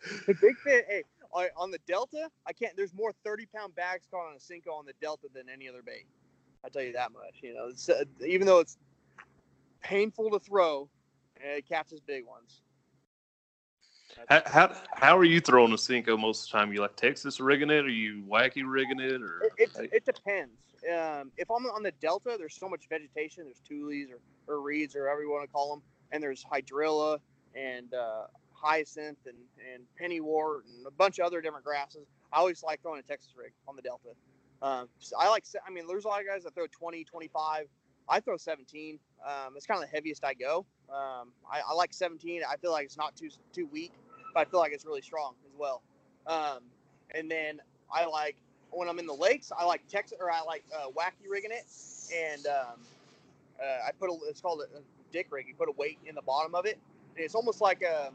[0.26, 1.02] The big fish, hey,
[1.32, 2.76] on on the Delta, I can't.
[2.76, 5.82] There's more 30 pound bags caught on a Senko on the Delta than any other
[5.82, 6.06] bait.
[6.64, 7.38] I tell you that much.
[7.42, 8.78] You know, it's, uh, even though it's
[9.82, 10.88] painful to throw,
[11.36, 12.62] it catches big ones.
[14.28, 16.72] How, how how are you throwing a Senko most of the time?
[16.72, 20.52] You like Texas rigging it, or you wacky rigging it, or It, it, it depends.
[20.84, 23.44] Um, if I'm on the Delta, there's so much vegetation.
[23.44, 27.18] There's tules or, or reeds or whatever you want to call them, and there's hydrilla
[27.54, 29.36] and uh, hyacinth and,
[29.72, 32.06] and pennywort and a bunch of other different grasses.
[32.32, 34.10] I always like throwing a Texas rig on the Delta.
[34.62, 35.44] Um, so I like.
[35.66, 37.66] I mean, there's a lot of guys that throw 20, 25.
[38.08, 38.98] I throw 17.
[39.26, 40.64] Um, it's kind of the heaviest I go.
[40.88, 42.42] Um, I, I like 17.
[42.48, 43.92] I feel like it's not too too weak,
[44.34, 45.82] but I feel like it's really strong as well.
[46.26, 46.60] Um,
[47.14, 47.60] and then
[47.92, 48.36] I like
[48.70, 51.66] when I'm in the lakes, I like Texas or I like uh, wacky rigging it,
[52.14, 52.80] and um,
[53.60, 54.80] uh, I put a it's called a,
[55.12, 55.46] dick rig.
[55.48, 56.78] You put a weight in the bottom of it,
[57.16, 58.10] and it's almost like a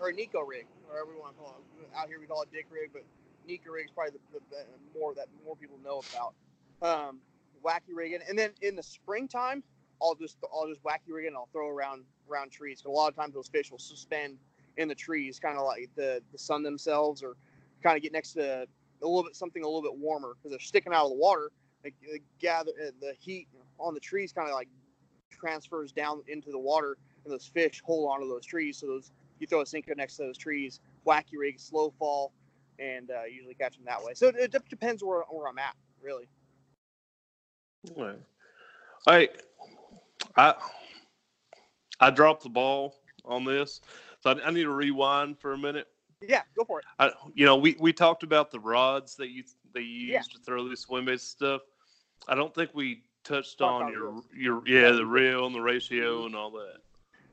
[0.00, 1.88] or a Neko rig, or whatever you want to call it.
[1.96, 3.02] Out here we call it dick rig, but
[3.48, 6.34] Neko rig is probably the, the, the more that more people know about.
[6.80, 7.18] Um,
[7.64, 9.64] wacky rigging, and then in the springtime,
[10.00, 12.80] I'll just I'll just wacky rig it and I'll throw around around trees.
[12.80, 14.38] 'Cause a lot of times those fish will suspend
[14.78, 17.36] in the trees, kind of like the the sun themselves, or
[17.82, 18.66] kind of get next to
[19.02, 21.50] a little bit something a little bit warmer because they're sticking out of the water.
[21.82, 23.46] They, they gather uh, the heat
[23.78, 24.68] on the trees, kind of like
[25.30, 28.78] transfers down into the water, and those fish hold onto those trees.
[28.78, 32.32] So those you throw a Senko next to those trees, wacky rig, slow fall,
[32.78, 34.14] and uh, usually catch them that way.
[34.14, 36.28] So it, it depends where, where I'm at, really.
[39.06, 39.28] Hey,
[40.36, 40.54] I
[42.00, 43.80] I dropped the ball on this,
[44.20, 45.88] so I, I need to rewind for a minute.
[46.26, 46.84] Yeah, go for it.
[46.98, 50.20] I, you know, we, we talked about the rods that you that you use Yeah.
[50.20, 51.62] to throw these swim baits stuff.
[52.26, 56.34] I don't think we touched on your your yeah the reel and the ratio and
[56.34, 56.78] all that.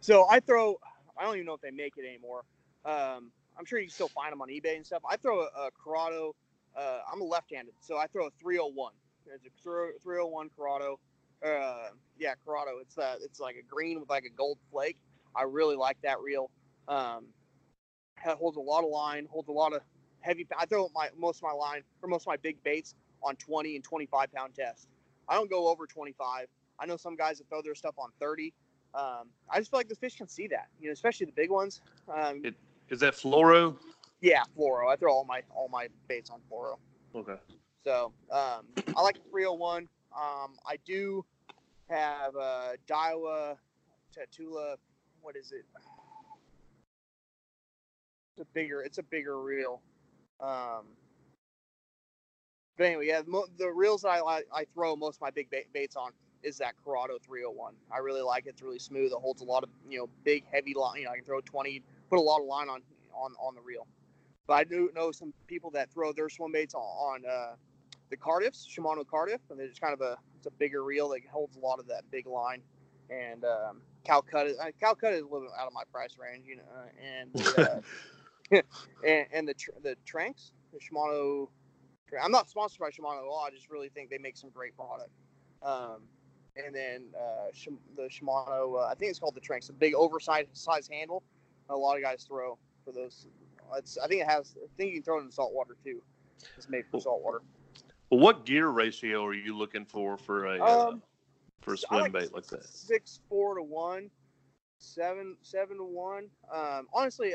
[0.02, 0.80] So I throw.
[1.18, 2.44] I don't even know if they make it anymore.
[2.84, 5.02] Um, I'm sure you can still find them on eBay and stuff.
[5.10, 6.36] I throw a, a Curado.
[6.78, 8.92] Uh, I'm a left-handed, so I throw a 301.
[9.34, 11.00] It's a 301 Curado.
[11.44, 11.88] Uh,
[12.20, 12.80] yeah, Curado.
[12.82, 14.98] It's uh, it's like a green with like a gold flake.
[15.36, 16.52] I really like that reel.
[16.88, 17.26] Um,
[18.26, 19.82] holds a lot of line, holds a lot of
[20.22, 20.48] heavy.
[20.58, 23.76] I throw my most of my line or most of my big baits on 20
[23.76, 24.88] and 25 pound test.
[25.28, 26.48] I don't go over 25.
[26.80, 28.54] I know some guys that throw their stuff on 30.
[28.94, 31.50] Um, I just feel like the fish can see that, you know, especially the big
[31.50, 31.82] ones.
[32.08, 32.56] Um, It-
[32.90, 33.78] Is that fluoro?
[34.22, 34.90] yeah, fluoro.
[34.90, 36.78] I throw all my all my baits on fluoro.
[37.16, 37.38] Okay.
[37.84, 39.88] So um, I like the 301.
[40.16, 41.26] Um, I do
[41.90, 43.58] have uh, Daiwa
[44.16, 44.76] Tatula.
[45.22, 45.66] What is it?
[48.38, 48.82] It's a bigger.
[48.82, 49.82] It's a bigger reel.
[50.42, 50.84] Um,
[52.78, 55.96] but anyway, yeah, mo- the reels that I I throw most of my big baits
[55.96, 56.12] on
[56.44, 57.76] is that Curado 301.
[57.92, 58.50] I really like it.
[58.50, 59.14] It's really smooth.
[59.14, 61.00] It holds a lot of you know big heavy line.
[61.00, 62.82] You know, I can throw 20, put a lot of line on
[63.14, 63.88] on on the reel.
[64.48, 67.56] But I do know some people that throw their swim baits on, uh,
[68.10, 71.56] the Cardiffs, Shimano Cardiff, and it's kind of a it's a bigger reel that holds
[71.56, 72.62] a lot of that big line.
[73.10, 76.58] And um, Calcutta, uh, Calcutta is a little bit out of my price range, you
[76.58, 77.82] know, uh, and uh,
[78.52, 81.50] and, and the tr- the Tranx, the Shimano.
[82.22, 83.44] I'm not sponsored by Shimano at all.
[83.46, 85.10] I just really think they make some great product.
[85.64, 86.04] Um,
[86.56, 87.52] and then uh,
[87.98, 91.24] the Shimano, uh, I think it's called the Tranx, a big oversized size handle.
[91.70, 93.28] A lot of guys throw for those.
[93.76, 94.56] It's, I think it has.
[94.64, 96.02] I think you can throw it in salt water too.
[96.56, 97.42] It's made for salt water.
[98.12, 101.02] Well, what gear ratio are you looking for for a uh, Um,
[101.62, 102.64] for a swim like bait like that?
[102.64, 104.12] Six four to one,
[104.78, 106.30] seven seven to one.
[106.54, 107.34] Um, honestly,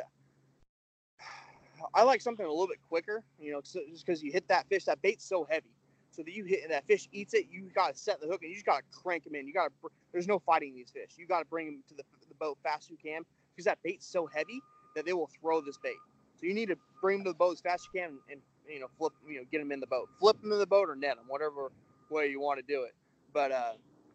[1.94, 3.22] I like something a little bit quicker.
[3.40, 5.70] You know, so, just because you hit that fish, that bait's so heavy,
[6.10, 7.46] so that you hit that fish eats it.
[7.50, 9.46] You gotta set the hook and you just gotta crank them in.
[9.46, 9.70] You gotta.
[10.12, 11.12] There's no fighting these fish.
[11.16, 13.22] You gotta bring them to the, the boat fast as you can
[13.54, 14.60] because that bait's so heavy
[14.96, 15.96] that they will throw this bait.
[16.40, 18.18] So you need to bring them to the boat as fast as you can and,
[18.30, 20.66] and you know flip you know get them in the boat, flip them in the
[20.66, 21.70] boat or net them, whatever
[22.10, 22.94] way you want to do it.
[23.32, 23.72] But uh,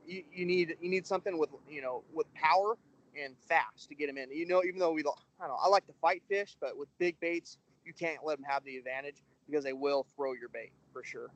[0.08, 2.78] you, you need you need something with you know with power
[3.23, 4.32] and fast to get them in.
[4.32, 6.89] You know, even though we I don't know, I like to fight fish, but with
[6.97, 10.71] big baits, you can't let them have the advantage because they will throw your bait
[10.91, 11.30] for sure.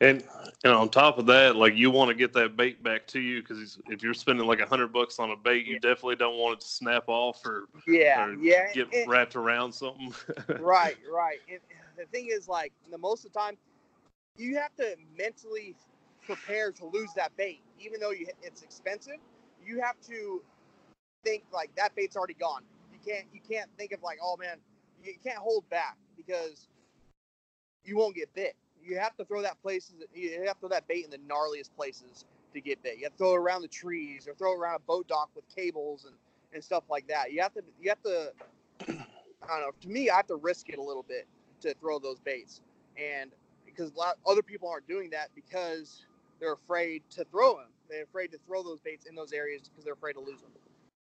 [0.00, 0.24] And
[0.64, 3.40] and on top of that, like you want to get that bait back to you
[3.42, 5.78] because if you're spending like a hundred bucks on a bait, you Yeah.
[5.80, 9.72] definitely don't want it to snap off or, Yeah, or yeah, get and- wrapped around
[9.72, 10.12] something.
[10.58, 11.38] right, right.
[11.50, 11.60] And
[11.96, 13.56] the thing is, like, the most of the time,
[14.36, 15.76] you have to mentally
[16.24, 19.18] prepare to lose that bait, even though you, it's expensive.
[19.70, 20.42] You have to
[21.24, 22.62] think like that bait's already gone.
[22.92, 24.56] You can't you can't think of like, oh man,
[25.00, 26.66] you can't hold back because
[27.84, 28.56] you won't get bit.
[28.82, 29.94] You have to throw that places.
[30.12, 32.98] You have to throw that bait in the gnarliest places to get bit.
[32.98, 35.30] You have to throw it around the trees or throw it around a boat dock
[35.36, 36.16] with cables and,
[36.52, 37.32] and stuff like that.
[37.32, 38.32] You have to you have to
[38.88, 38.96] I
[39.48, 39.70] don't know.
[39.82, 41.28] To me, I have to risk it a little bit
[41.60, 42.60] to throw those baits,
[42.96, 43.30] and
[43.64, 46.06] because a lot other people aren't doing that because
[46.40, 47.66] they're afraid to throw them.
[47.88, 50.50] They're afraid to throw those baits in those areas because they're afraid to lose them.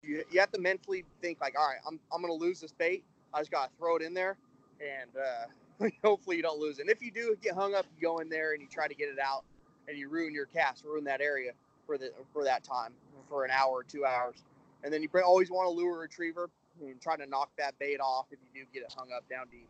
[0.03, 3.05] You, you have to mentally think like, all right, I'm I'm gonna lose this bait.
[3.33, 4.37] I just gotta throw it in there,
[4.81, 6.83] and uh, hopefully you don't lose it.
[6.83, 8.95] And if you do get hung up, you go in there and you try to
[8.95, 9.45] get it out,
[9.89, 11.53] and you ruin your cast, ruin that area
[11.87, 12.93] for the for that time
[13.29, 14.43] for an hour or two hours,
[14.83, 18.01] and then you always want to lure a retriever and try to knock that bait
[18.01, 19.69] off if you do get it hung up down deep.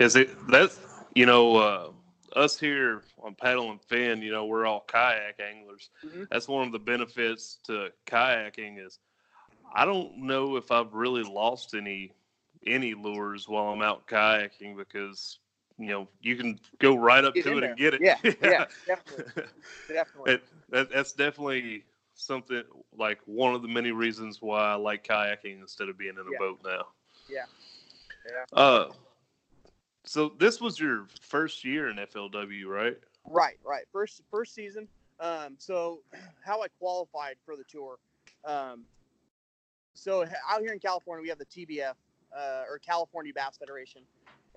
[0.00, 0.80] Is it that's
[1.14, 1.90] you know uh,
[2.36, 4.22] us here on paddle and fin?
[4.22, 5.90] You know we're all kayak anglers.
[6.04, 6.24] Mm-hmm.
[6.30, 8.98] That's one of the benefits to kayaking is
[9.74, 12.12] I don't know if I've really lost any
[12.66, 15.38] any lures while I'm out kayaking because
[15.78, 17.70] you know you can go right up get to it there.
[17.70, 18.00] and get it.
[18.02, 19.42] Yeah, yeah, definitely,
[19.88, 20.32] definitely.
[20.32, 22.62] It, that, that's definitely something
[22.96, 26.32] like one of the many reasons why I like kayaking instead of being in a
[26.32, 26.38] yeah.
[26.38, 26.82] boat now.
[27.28, 27.44] Yeah.
[28.26, 28.44] Yeah.
[28.52, 28.88] Uh,
[30.04, 32.96] so this was your first year in FLW, right?
[33.26, 33.84] Right, right.
[33.92, 34.88] First first season.
[35.18, 36.00] Um, so
[36.44, 37.98] how I qualified for the tour.
[38.44, 38.84] Um,
[39.94, 41.94] so out here in California, we have the TBF
[42.36, 44.02] uh, or California Bass Federation,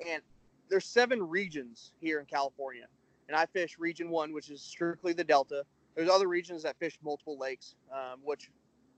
[0.08, 0.22] and
[0.70, 2.86] there's seven regions here in California,
[3.28, 5.64] and I fish Region One, which is strictly the Delta.
[5.96, 8.50] There's other regions that fish multiple lakes, um, which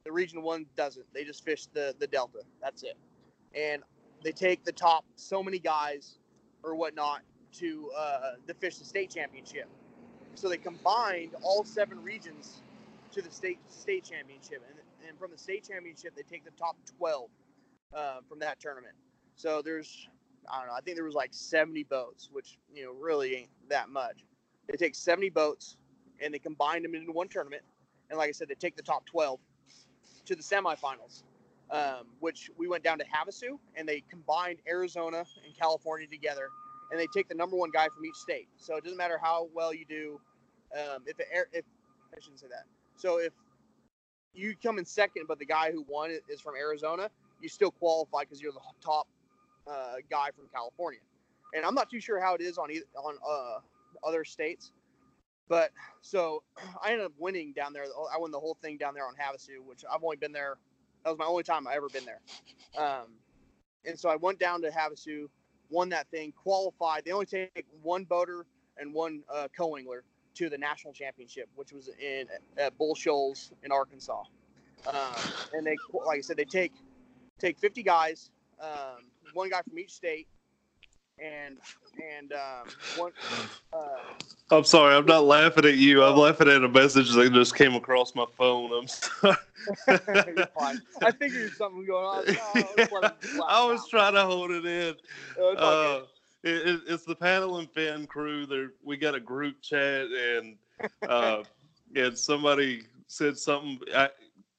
[0.03, 1.05] the Region One doesn't.
[1.13, 2.41] They just fish the the Delta.
[2.62, 2.97] That's it,
[3.55, 3.81] and
[4.23, 6.17] they take the top so many guys
[6.65, 7.21] or whatnot
[7.54, 9.69] to uh, the fish the state championship.
[10.36, 12.62] So they combined all seven regions
[13.12, 16.78] to the state state championship, and, and from the state championship they take the top
[16.97, 17.30] twelve
[17.93, 18.95] uh, from that tournament.
[19.36, 20.10] So there's
[20.51, 20.73] I don't know.
[20.75, 24.25] I think there was like 70 boats, which you know really ain't that much.
[24.67, 25.78] They take 70 boats
[26.21, 27.63] and they combine them into one tournament,
[28.10, 29.39] and like I said, they take the top 12
[30.25, 31.23] to the semifinals
[31.71, 36.49] um, which we went down to Havasu and they combined Arizona and California together,
[36.91, 38.47] and they take the number one guy from each state.
[38.58, 40.19] So it doesn't matter how well you do.
[40.73, 41.65] Um, if it, if
[42.15, 42.65] I shouldn't say that.
[42.97, 43.34] So if
[44.34, 47.10] you come in second, but the guy who won is from Arizona,
[47.41, 49.08] you still qualify because you're the top
[49.67, 50.99] uh, guy from California.
[51.54, 53.60] And I'm not too sure how it is on either, on uh,
[54.08, 54.71] other states,
[55.47, 56.43] but so
[56.84, 57.86] I ended up winning down there.
[58.13, 60.58] I won the whole thing down there on Havasu, which I've only been there
[61.06, 62.20] that was my only time I ever been there.
[62.78, 63.06] Um,
[63.86, 65.28] and so I went down to Havasu,
[65.70, 67.06] won that thing, qualified.
[67.06, 71.89] They only take one boater and one uh, co-angler to the national championship, which was
[72.00, 72.26] in
[72.58, 74.24] at Bull Shoals in Arkansas.
[74.88, 74.96] Um,
[75.54, 76.74] and they, like I said, they take
[77.39, 80.28] take 50 guys, um, one guy from each state,
[81.19, 81.58] and
[82.13, 83.12] and um, one.
[83.73, 83.97] Uh,
[84.51, 86.04] I'm sorry, I'm not laughing at you.
[86.04, 88.71] I'm laughing at a message that just came across my phone.
[88.73, 89.36] I'm sorry.
[89.88, 92.23] I figured something going on.
[92.58, 93.12] Oh,
[93.47, 94.95] I was trying to hold it in.
[95.58, 96.04] Uh,
[96.43, 98.45] it, it's the paddle and fin crew.
[98.45, 100.56] There, we got a group chat, and
[101.08, 101.43] uh,
[101.95, 103.80] and somebody said something.
[103.93, 104.10] I,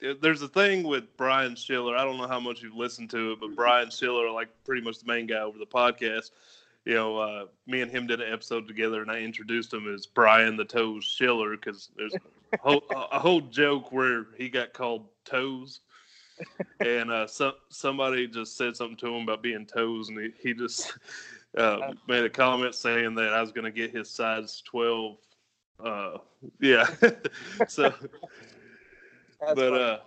[0.00, 1.96] there's a thing with Brian Schiller.
[1.96, 4.98] I don't know how much you've listened to it, but Brian Schiller, like pretty much
[4.98, 6.30] the main guy over the podcast,
[6.84, 10.06] you know, uh, me and him did an episode together, and I introduced him as
[10.06, 15.06] Brian the Toes Schiller because there's a whole, a whole joke where he got called
[15.24, 15.80] Toes,
[16.80, 20.54] and uh, so, somebody just said something to him about being toes, and he, he
[20.54, 20.96] just
[21.56, 25.16] uh, made a comment saying that I was going to get his size 12.
[25.82, 26.18] Uh,
[26.60, 26.86] yeah,
[27.68, 27.92] so
[29.40, 29.82] but funny.
[29.82, 29.98] uh,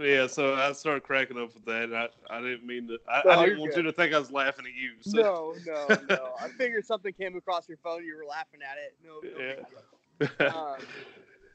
[0.00, 1.94] yeah, so I started cracking up with that.
[1.94, 2.98] I, I didn't mean to.
[3.08, 3.84] I, no, I didn't want good.
[3.84, 4.92] you to think I was laughing at you.
[5.00, 5.54] So.
[5.66, 6.32] No, no, no.
[6.40, 8.04] I figured something came across your phone.
[8.04, 8.94] You were laughing at it.
[9.02, 9.54] No, no
[10.20, 10.46] yeah.
[10.54, 10.76] um,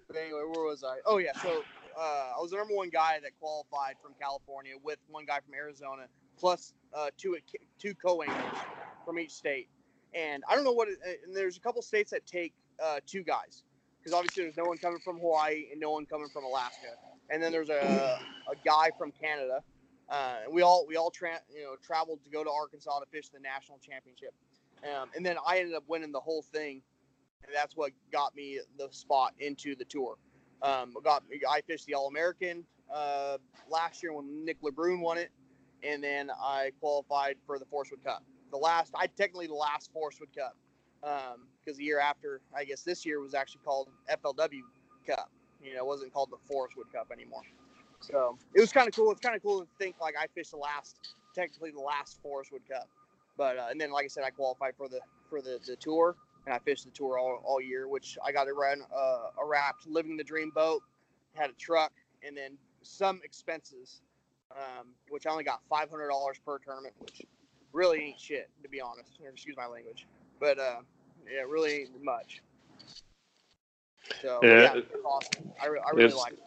[0.08, 0.98] but anyway, where was I?
[1.06, 1.64] Oh yeah, so
[1.98, 5.54] uh, I was the number one guy that qualified from California with one guy from
[5.54, 6.08] Arizona,
[6.38, 7.38] plus uh, two
[7.78, 8.58] two co-anglers
[9.06, 9.70] from each state.
[10.16, 10.88] And I don't know what.
[10.88, 12.54] It, and there's a couple states that take
[12.84, 13.64] uh, two guys
[14.04, 16.88] because obviously there's no one coming from Hawaii and no one coming from Alaska.
[17.30, 18.20] And then there's a,
[18.52, 19.64] a guy from Canada.
[20.10, 23.30] Uh, we all we all tra- you know traveled to go to Arkansas to fish
[23.30, 24.34] the national championship.
[24.84, 26.82] Um, and then I ended up winning the whole thing,
[27.46, 30.18] and that's what got me the spot into the tour.
[30.62, 33.38] Um, got I fished the All American uh,
[33.70, 35.32] last year when Nick LeBrun won it,
[35.84, 38.24] and then I qualified for the Forrest Wood Cup.
[38.52, 40.56] The last, I technically the last Forrest Wood Cup
[41.64, 44.62] because the year after, I guess this year was actually called FLW
[45.08, 45.30] Cup.
[45.64, 47.44] You know, it wasn't called the Forrest Wood Cup anymore.
[48.02, 49.12] So it was kind of cool.
[49.12, 50.98] It's kind of cool to think like I fished the last,
[51.34, 52.90] technically the last Forrest Wood Cup,
[53.38, 55.00] but uh, and then like I said, I qualified for the
[55.30, 58.46] for the, the tour and I fished the tour all, all year, which I got
[58.46, 60.82] to run uh, a wrapped living the dream boat,
[61.34, 61.94] had a truck,
[62.26, 64.02] and then some expenses,
[64.52, 67.22] um, which I only got five hundred dollars per tournament, which
[67.72, 69.12] really ain't shit to be honest.
[69.26, 70.08] Excuse my language,
[70.40, 70.82] but uh,
[71.32, 72.42] yeah, really ain't much.
[74.22, 75.52] So Yeah, yeah, awesome.
[75.62, 76.40] I, re- I really like it.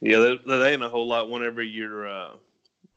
[0.00, 2.32] Yeah, that, that ain't a whole lot whenever you're, uh,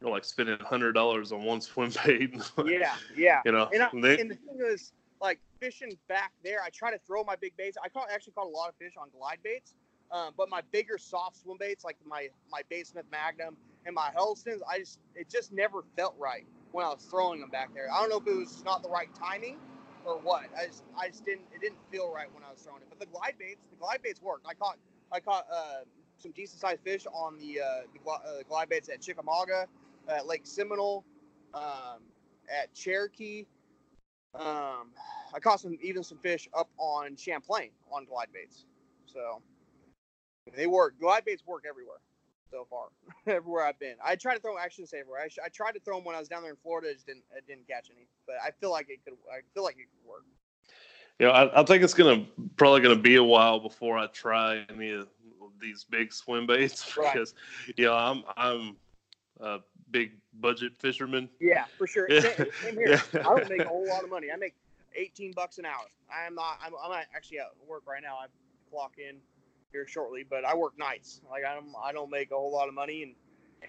[0.01, 2.35] you're like spending hundred dollars on one swim bait.
[2.65, 3.41] Yeah, yeah.
[3.45, 6.91] you know, And, I, they- and the thing is, like fishing back there, I try
[6.91, 7.77] to throw my big baits.
[7.83, 9.73] I caught actually caught a lot of fish on glide baits,
[10.11, 14.61] um, but my bigger soft swim baits, like my my Baitsmith Magnum and my Huddlestons,
[14.69, 17.91] I just it just never felt right when I was throwing them back there.
[17.91, 19.57] I don't know if it was not the right timing
[20.05, 20.45] or what.
[20.57, 22.87] I just I just didn't it didn't feel right when I was throwing it.
[22.89, 24.45] But the glide baits, the glide baits worked.
[24.47, 24.77] I caught
[25.11, 25.83] I caught uh,
[26.17, 29.67] some decent sized fish on the uh, the gli- uh, glide baits at Chickamauga,
[30.07, 31.03] at Lake Seminole,
[31.53, 32.01] um,
[32.49, 33.45] at Cherokee.
[34.35, 34.91] Um,
[35.33, 38.65] I caught some even some fish up on Champlain on glide baits.
[39.05, 39.41] So
[40.55, 40.99] they work.
[40.99, 41.97] Glide baits work everywhere
[42.51, 42.87] so far.
[43.27, 43.95] everywhere I've been.
[44.03, 44.57] I tried to throw.
[44.57, 45.21] action everywhere.
[45.23, 46.89] I, sh- I tried to throw them when I was down there in Florida.
[46.89, 47.23] It just didn't.
[47.35, 48.07] It didn't catch any.
[48.25, 49.13] But I feel like it could.
[49.31, 50.23] I feel like it could work.
[51.19, 52.25] you know, I, I think it's gonna
[52.57, 55.07] probably gonna be a while before I try any of
[55.59, 57.13] these big swim baits Right.
[57.13, 57.33] because,
[57.75, 58.75] you know, I'm I'm
[59.41, 59.59] a
[59.91, 61.29] big budget fisherman.
[61.39, 62.07] Yeah, for sure.
[62.11, 62.21] Yeah.
[62.21, 63.01] Same, same here.
[63.13, 63.19] Yeah.
[63.19, 64.27] I don't make a whole lot of money.
[64.33, 64.55] I make
[64.95, 65.85] 18 bucks an hour.
[66.13, 66.59] I am not.
[66.63, 68.15] I'm, I'm not actually at work right now.
[68.15, 68.25] I
[68.71, 69.17] clock in
[69.71, 71.21] here shortly, but I work nights.
[71.29, 71.67] Like I don't.
[71.83, 73.15] I don't make a whole lot of money, and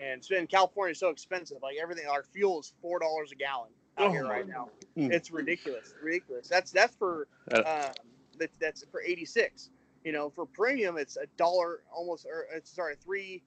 [0.01, 1.59] and in California, is so expensive.
[1.63, 4.69] Like everything, our fuel is four dollars a gallon out Oh here right now.
[4.97, 5.13] Mm.
[5.13, 5.95] It's ridiculous.
[6.03, 6.49] Ridiculous.
[6.49, 7.93] That's that's for Uh, um,
[8.39, 9.71] that, that's for 86.
[10.05, 12.27] You know, for premium, it's a dollar almost.
[12.27, 13.43] Or it's sorry, three,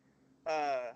[0.46, 0.92] uh,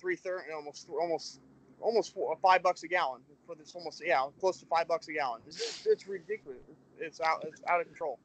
[0.00, 1.40] three thirty, almost almost
[1.80, 3.72] almost four, five bucks a gallon for this.
[3.74, 5.42] Almost yeah, close to five bucks a gallon.
[5.46, 6.58] It's, it's ridiculous.
[6.98, 7.44] It's out.
[7.46, 8.18] It's out of control.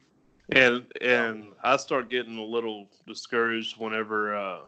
[0.50, 4.60] And and I start getting a little discouraged whenever uh,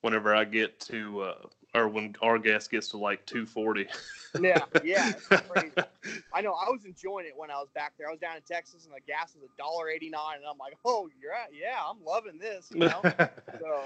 [0.00, 1.34] whenever I get to uh,
[1.74, 3.86] or when our gas gets to like 240.
[4.40, 5.12] Yeah, yeah.
[6.32, 6.52] I know.
[6.52, 8.08] I was enjoying it when I was back there.
[8.08, 10.58] I was down in Texas, and the gas was a dollar eighty nine, and I'm
[10.58, 11.48] like, oh, right.
[11.52, 12.70] Yeah, I'm loving this.
[12.72, 13.02] You know.
[13.60, 13.82] so,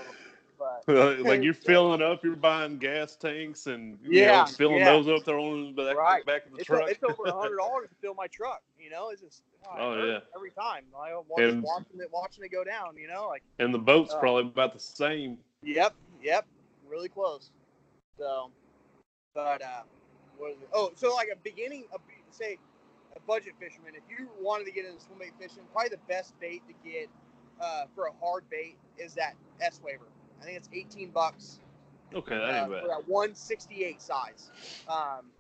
[0.87, 4.93] but like you're filling up, you're buying gas tanks and you Yeah, know, filling yeah.
[4.93, 6.27] those up there on the back, Right.
[6.27, 6.91] back of the it's, truck.
[6.91, 8.63] it's over a hundred dollars to fill my truck.
[8.79, 10.19] You know, it's just oh, Oh, yeah.
[10.35, 10.85] every time.
[10.99, 12.97] I was watching it, watching it go down.
[12.97, 14.19] You know, like and the boat's Oh.
[14.21, 15.39] probably about the same.
[15.63, 16.47] yep, yep,
[16.89, 17.51] really close.
[18.19, 18.51] So,
[19.35, 19.83] but uh,
[20.39, 20.69] what is it?
[20.73, 21.99] Oh, so like a beginning, a,
[22.31, 22.59] say,
[23.17, 23.95] a budget fisherman.
[23.97, 27.09] If you wanted to get into swim bait fishing, probably the best bait to get
[27.61, 30.07] uh, for a hard bait is that S waver.
[30.41, 31.61] I think it's eighteen bucks.
[32.15, 34.51] Okay, that uh, for that 168 size.
[34.89, 35.31] Um,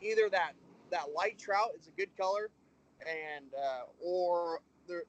[0.00, 0.52] either that
[0.90, 2.50] that light trout is a good color,
[3.00, 5.02] and uh, or there,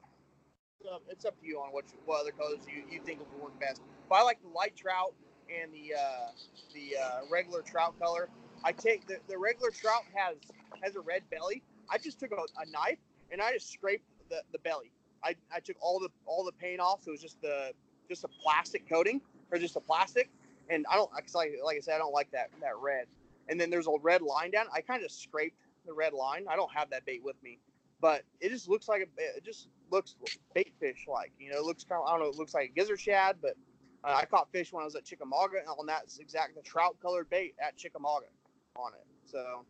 [0.92, 3.60] uh, it's up to you on what what other colors you, you think will work
[3.60, 3.82] best.
[4.10, 5.14] But I like the light trout
[5.50, 6.32] and the uh,
[6.74, 8.30] the uh, regular trout color.
[8.64, 10.36] I take the, the regular trout has
[10.84, 11.64] has a red belly.
[11.90, 13.00] I just took a, a knife
[13.32, 14.92] and I just scraped the, the belly.
[15.24, 17.72] I, I took all the all the paint off, so it was just the
[18.10, 20.30] just a plastic coating or just a plastic.
[20.70, 23.06] And I don't, cause like, like I said, I don't like that that red.
[23.48, 24.66] And then there's a red line down.
[24.74, 26.46] I kind of scraped the red line.
[26.50, 27.60] I don't have that bait with me,
[28.02, 30.16] but it just looks like a, it just looks
[30.54, 31.32] bait fish like.
[31.40, 33.38] You know, it looks kind of, I don't know, it looks like a gizzard shad,
[33.42, 33.56] but
[34.04, 37.30] uh, I caught fish when I was at Chickamauga on that exact the trout colored
[37.30, 38.28] bait at Chickamauga
[38.76, 39.06] on it.
[39.26, 39.66] So,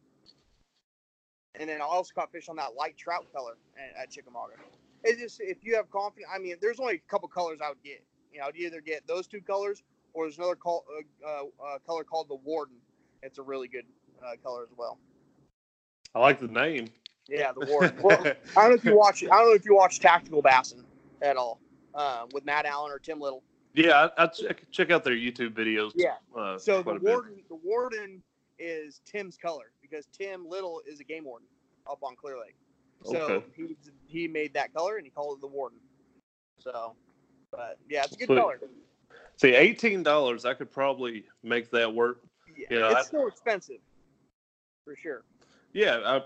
[1.56, 3.54] and then I also caught fish on that light trout color
[3.98, 4.54] at, Chickamauga.
[5.04, 6.30] It's just if you have confidence.
[6.34, 8.04] I mean, there's only a couple colors I would get.
[8.32, 10.86] You know, I'd either get those two colors or there's another call,
[11.26, 12.76] uh, uh, uh, color called the Warden.
[13.24, 13.86] It's a really good
[14.24, 14.98] uh, color as well.
[16.16, 16.88] I like the name.
[17.28, 17.98] Yeah, the Warden.
[18.02, 18.26] well,
[18.58, 19.24] I don't know if you watch.
[19.24, 20.84] I don't know if you watch Tactical Bassin
[21.22, 21.60] at all
[21.94, 23.44] uh, with Matt Allen or Tim Little.
[23.74, 25.92] yeah, I, I check check out their YouTube videos.
[25.96, 26.16] Yeah.
[26.36, 27.10] Uh, So the quite a bit.
[27.10, 28.24] Warden, the Warden
[28.58, 31.48] is Tim's color because Tim Little is a game warden
[31.90, 32.56] up on Clear Lake.
[33.04, 33.46] So Okay.
[33.56, 33.76] he
[34.08, 35.80] he made that color and he called it the Warden.
[36.58, 36.94] So,
[37.52, 38.38] but yeah, it's a good Sweet.
[38.40, 38.60] color.
[39.38, 42.22] See, eighteen dollars, I could probably make that work.
[42.58, 43.80] Yeah, Yeah, it's I- still expensive
[44.84, 45.24] for sure.
[45.74, 46.22] Yeah, I,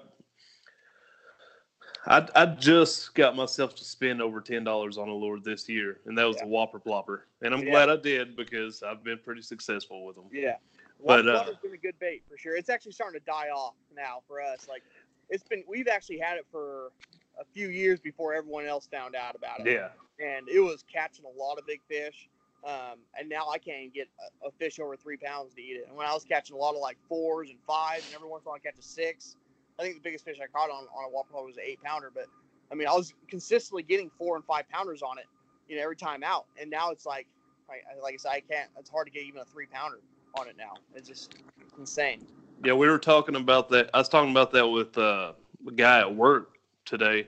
[2.18, 6.00] I, I just got myself to spend over ten dollars on a lure this year,
[6.06, 6.44] and that was Yeah.
[6.44, 7.72] the Whopper Plopper, and I'm Yeah.
[7.72, 10.26] glad I did because I've been pretty successful with them.
[10.32, 10.58] Yeah.
[11.06, 12.56] But, But, uh, has been a good bait for sure.
[12.56, 14.68] It's actually starting to die off now for us.
[14.70, 14.84] Like
[15.30, 16.92] it's been we've actually had it for
[17.40, 19.72] a few years before everyone else found out about it.
[19.72, 19.90] Yeah,
[20.26, 22.30] And it was catching a lot of big fish.
[22.66, 25.76] Um, and now I can't even get a, a, fish over three pounds to eat
[25.76, 25.86] it.
[25.90, 28.44] And when I was catching a lot of like fours and fives, and every once
[28.44, 29.36] in a while I catch a six.
[29.78, 32.10] I think the biggest fish I caught on on a whopper was an eight pounder.
[32.14, 32.28] But
[32.72, 35.26] I mean, I was consistently getting four and five pounders on it,
[35.68, 36.46] you know, every time out.
[36.62, 37.28] And now it's like,
[37.68, 38.70] like, like I said, I can't.
[38.80, 40.00] It's hard to get even a three pounder
[40.36, 40.76] on it now.
[40.96, 41.36] It's just
[41.78, 42.26] insane.
[42.64, 43.90] Yeah, we were talking about that.
[43.94, 45.34] I was talking about that with uh,
[45.68, 46.53] a guy at work
[46.86, 47.28] today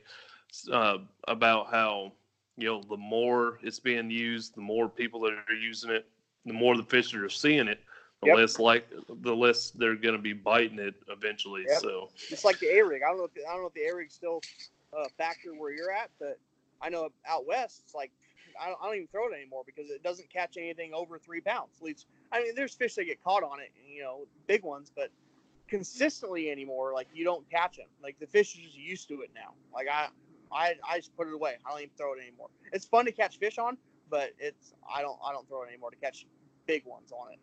[0.71, 0.97] uh,
[1.27, 2.11] about how
[2.57, 6.07] you know the more it's being used, the more people that are using it,
[6.45, 7.79] the more the fish are seeing it,
[8.21, 8.37] the yep.
[8.37, 8.87] less like
[9.21, 11.63] the less they're going to be biting it eventually.
[11.67, 11.81] Yep.
[11.81, 13.01] So it's like the A rig.
[13.03, 13.25] I don't know.
[13.25, 14.41] If the, I don't know if the A rig's still
[14.93, 16.39] a factor where you're at, but
[16.81, 18.11] I know out west it's like
[18.61, 21.41] I don't, I don't even throw it anymore because it doesn't catch anything over three
[21.41, 21.71] pounds.
[21.77, 24.91] At least I mean, there's fish that get caught on it, you know, big ones,
[24.95, 25.09] but
[25.67, 27.87] consistently anymore, like you don't catch them.
[28.01, 29.53] Like the fish are just used to it now.
[29.73, 30.07] Like I,
[30.51, 31.55] I, I just put it away.
[31.65, 32.49] I don't even throw it anymore.
[32.71, 33.77] It's fun to catch fish on,
[34.09, 36.25] but it's I don't I don't throw it anymore to catch
[36.67, 37.39] big ones on it.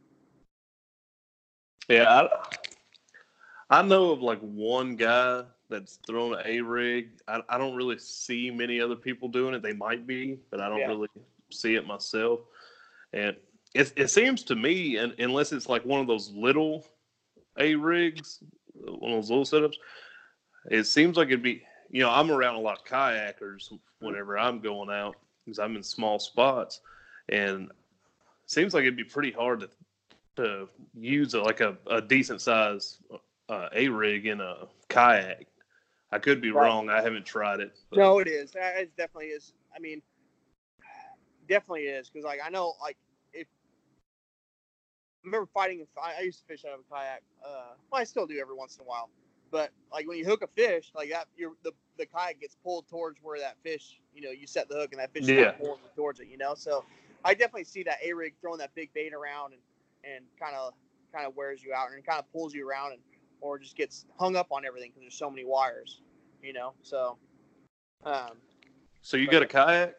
[1.89, 2.29] Yeah,
[3.71, 7.11] I, I know of like one guy that's thrown A rig.
[7.27, 9.63] I, I don't really see many other people doing it.
[9.63, 10.89] They might be, but I don't yeah.
[10.89, 11.09] really
[11.51, 12.41] see it myself.
[13.13, 13.37] And
[13.75, 16.85] it, it seems to me, and unless it's like one of those little
[17.59, 18.43] A rigs,
[18.75, 19.77] one of those little setups,
[20.71, 24.61] it seems like it'd be you know, I'm around a lot of kayakers whenever I'm
[24.61, 26.81] going out because I'm in small spots,
[27.29, 29.69] and it seems like it'd be pretty hard to
[30.37, 32.99] to use a, like a, a decent size
[33.51, 35.47] uh, a rig in a kayak.
[36.11, 36.65] I could be right.
[36.65, 36.89] wrong.
[36.89, 37.79] I haven't tried it.
[37.91, 37.99] But.
[37.99, 38.53] No, it is.
[38.55, 39.53] It definitely is.
[39.77, 40.01] I mean,
[41.49, 42.97] definitely is because like I know like
[45.25, 45.87] remember fighting.
[46.01, 47.23] I used to fish out of a kayak.
[47.45, 49.09] Uh, well, I still do every once in a while.
[49.51, 52.89] But like when you hook a fish, like that, you're, the the kayak gets pulled
[52.89, 55.53] towards where that fish, you know, you set the hook and that fish yeah.
[55.53, 56.55] pulling towards it, you know.
[56.55, 56.85] So
[57.25, 59.63] I definitely see that A rig throwing that big bait around and
[60.05, 60.73] and kind of
[61.13, 63.01] kind of wears you out and kind of pulls you around and
[63.43, 66.01] or just gets hung up on everything because there's so many wires,
[66.43, 66.73] you know.
[66.83, 67.19] So.
[68.05, 68.39] Um,
[69.03, 69.95] so you got a kayak?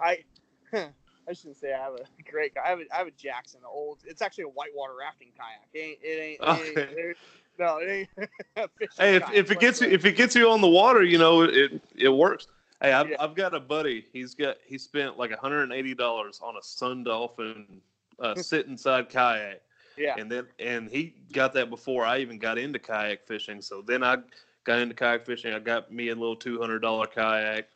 [0.00, 0.24] I.
[1.28, 2.52] I shouldn't say I have a great.
[2.62, 3.98] I have a, I have a Jackson, old.
[4.04, 5.68] It's actually a whitewater rafting kayak.
[5.74, 5.98] It ain't.
[6.02, 6.78] It ain't.
[6.78, 7.16] It ain't
[7.58, 8.08] no, it ain't.
[8.98, 11.42] hey, if, if it gets you, if it gets you on the water, you know
[11.42, 12.46] it it works.
[12.80, 13.16] Hey, I've, yeah.
[13.18, 14.06] I've got a buddy.
[14.12, 17.80] He's got he spent like $180 on a Sun Dolphin
[18.20, 19.62] uh, sit inside kayak.
[19.96, 20.14] Yeah.
[20.16, 23.60] And then and he got that before I even got into kayak fishing.
[23.60, 24.18] So then I
[24.62, 25.52] got into kayak fishing.
[25.52, 27.66] I got me a little two hundred dollar kayak.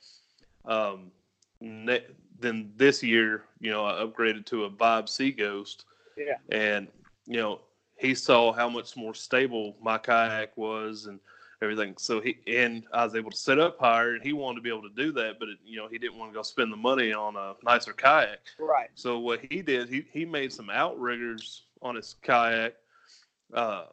[0.65, 1.11] Um,
[1.61, 2.07] ne-
[2.43, 5.85] then this year, you know, I upgraded to a Bob Sea Ghost.
[6.17, 6.37] Yeah.
[6.51, 6.89] And
[7.27, 7.61] you know,
[7.97, 11.21] he saw how much more stable my kayak was and
[11.63, 11.95] everything.
[11.97, 14.69] So he and I was able to set up higher, and he wanted to be
[14.69, 16.77] able to do that, but it, you know he didn't want to go spend the
[16.77, 18.41] money on a nicer kayak.
[18.59, 18.91] Right.
[18.95, 22.75] So what he did, he he made some outriggers on his kayak,
[23.55, 23.85] uh,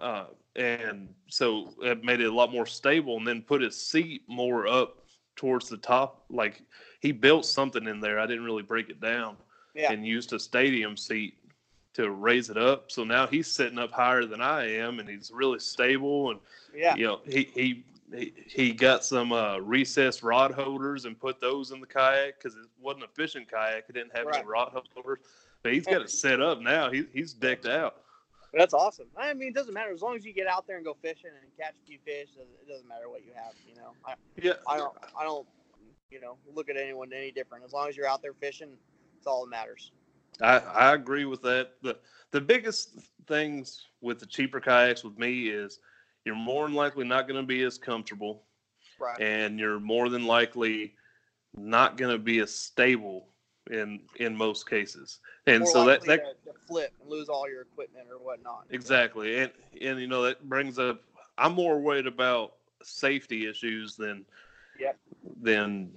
[0.00, 4.22] uh, and so it made it a lot more stable, and then put his seat
[4.28, 6.24] more up towards the top.
[6.28, 6.62] Like
[7.00, 8.18] he built something in there.
[8.18, 9.36] I didn't really break it down.
[9.74, 9.92] Yeah.
[9.92, 11.34] And used a stadium seat
[11.94, 12.90] to raise it up.
[12.90, 16.30] So now he's sitting up higher than I am, and he's really stable.
[16.30, 16.40] And
[16.74, 17.84] yeah, you know, he he
[18.14, 22.56] he, he got some uh, recessed rod holders and put those in the kayak because
[22.56, 23.84] it wasn't a fishing kayak.
[23.88, 24.36] It didn't have right.
[24.36, 25.18] any rod holders,
[25.62, 26.90] but he's got it set up now.
[26.90, 27.96] He, he's decked out.
[28.52, 29.06] That's awesome.
[29.16, 31.30] I mean, it doesn't matter as long as you get out there and go fishing
[31.42, 32.28] and catch a few fish.
[32.38, 33.52] It doesn't matter what you have.
[33.68, 33.92] You know.
[34.06, 34.52] I, yeah.
[34.66, 34.94] I don't.
[35.18, 35.46] I don't.
[36.10, 37.64] You know, look at anyone any different.
[37.64, 38.70] As long as you're out there fishing,
[39.18, 39.90] it's all that matters.
[40.40, 41.72] I, I agree with that.
[41.82, 41.96] The
[42.30, 45.80] the biggest things with the cheaper kayaks with me is
[46.24, 48.42] you're more than likely not going to be as comfortable,
[49.00, 49.18] right.
[49.20, 50.94] and you're more than likely
[51.56, 53.28] not going to be as stable
[53.70, 55.20] in in most cases.
[55.46, 58.66] And more so that that to, to flip and lose all your equipment or whatnot.
[58.70, 61.02] Exactly, and and you know that brings up.
[61.38, 64.24] I'm more worried about safety issues than
[64.78, 64.98] yep.
[65.46, 65.90] Than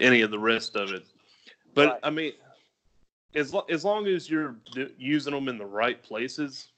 [0.00, 1.04] any of the rest of it.
[1.74, 2.00] But right.
[2.02, 2.32] I mean,
[3.34, 6.68] as lo- as long as you're d- using them in the right places,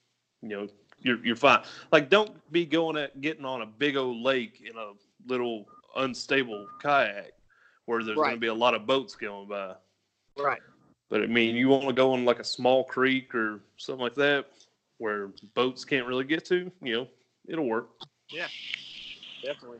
[0.41, 0.67] you know,
[0.99, 1.63] you're you're fine.
[1.91, 4.91] Like, don't be going at getting on a big old lake in a
[5.25, 5.65] little
[5.95, 7.31] unstable kayak
[7.85, 8.27] where there's right.
[8.27, 9.73] going to be a lot of boats going by.
[10.37, 10.61] Right.
[11.09, 14.15] But I mean, you want to go on like a small creek or something like
[14.15, 14.47] that
[14.97, 16.69] where boats can't really get to.
[16.81, 17.07] You know,
[17.47, 17.89] it'll work.
[18.29, 18.47] Yeah,
[19.41, 19.79] definitely.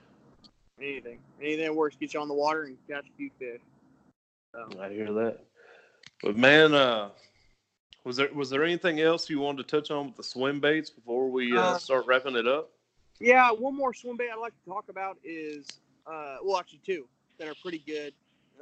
[0.80, 3.62] Anything, anything that works, get you on the water and catch a few fish.
[4.54, 4.80] So.
[4.80, 5.40] I hear that.
[6.22, 7.10] But man, uh,
[8.04, 10.90] was there was there anything else you wanted to touch on with the swim baits
[10.90, 12.70] before we uh, uh, start wrapping it up?
[13.20, 15.68] Yeah, one more swim bait I'd like to talk about is
[16.06, 17.08] uh, well, actually two
[17.40, 18.14] that are pretty good.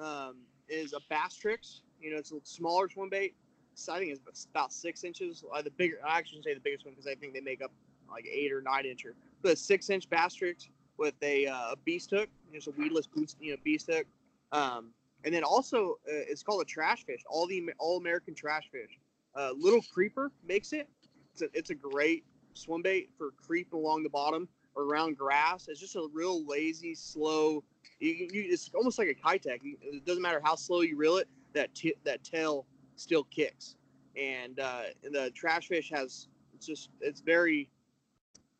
[0.02, 0.38] Um,
[0.68, 1.82] is a BassTrix.
[2.02, 3.36] You know, it's a smaller swim bait.
[3.76, 5.44] So I think it's about six inches.
[5.54, 7.72] Uh, the bigger, I actually say the biggest one because I think they make up
[8.10, 9.14] like eight or nine incher.
[9.42, 13.08] But a six inch BassTrix with a, uh, beast hook, just a weedless
[13.40, 14.06] you know, beast hook.
[14.52, 14.92] Um,
[15.24, 19.00] and then also, uh, it's called a trash fish, all the all American trash fish.
[19.36, 20.88] Uh, Little Creeper makes it.
[21.34, 22.24] It's a, it's a great
[22.54, 25.68] swim bait for creeping along the bottom or around grass.
[25.68, 27.64] It's just a real lazy, slow.
[28.00, 29.60] You, you, it's almost like a Keitech.
[29.64, 32.66] It doesn't matter how slow you reel it, that t- that tail
[32.96, 33.76] still kicks.
[34.16, 37.70] And uh, the trash fish has it's just it's very.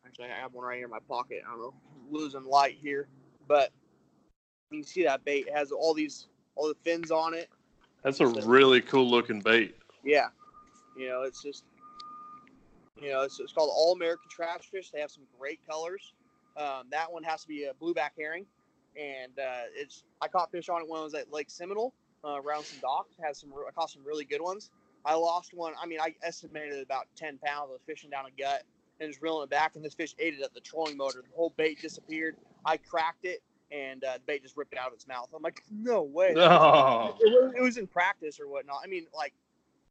[0.04, 1.42] Actually, I have one right here in my pocket.
[1.46, 1.74] I don't know,
[2.10, 3.08] losing light here,
[3.48, 3.70] but
[4.70, 7.48] you can see that bait it has all these all the fins on it.
[8.02, 9.76] That's a really cool looking bait.
[10.04, 10.28] Yeah,
[10.96, 11.64] you know, it's just
[13.00, 14.90] you know, it's, it's called All American Trash Fish.
[14.90, 16.14] They have some great colors.
[16.56, 18.46] Um, that one has to be a blueback herring,
[18.98, 21.92] and uh, it's I caught fish on it when I was at Lake Seminole
[22.24, 23.14] uh, around some docks.
[23.22, 24.70] Had some I caught some really good ones.
[25.04, 25.74] I lost one.
[25.80, 27.68] I mean, I estimated about ten pounds.
[27.68, 28.62] I was fishing down a gut
[29.00, 31.22] and just reeling it back, and this fish ate it at the trolling motor.
[31.22, 32.36] The whole bait disappeared.
[32.64, 35.28] I cracked it, and uh, the bait just ripped it out of its mouth.
[35.34, 36.34] I'm like, no way.
[36.36, 37.16] Oh.
[37.20, 38.78] It, was, it was in practice or whatnot.
[38.82, 39.34] I mean, like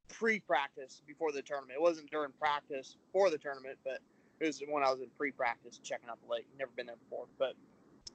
[0.10, 1.74] pre-practice before the tournament.
[1.76, 4.00] It wasn't during practice for the tournament, but
[4.40, 6.48] it was when I was in pre-practice checking out the lake.
[6.58, 7.54] Never been there before, but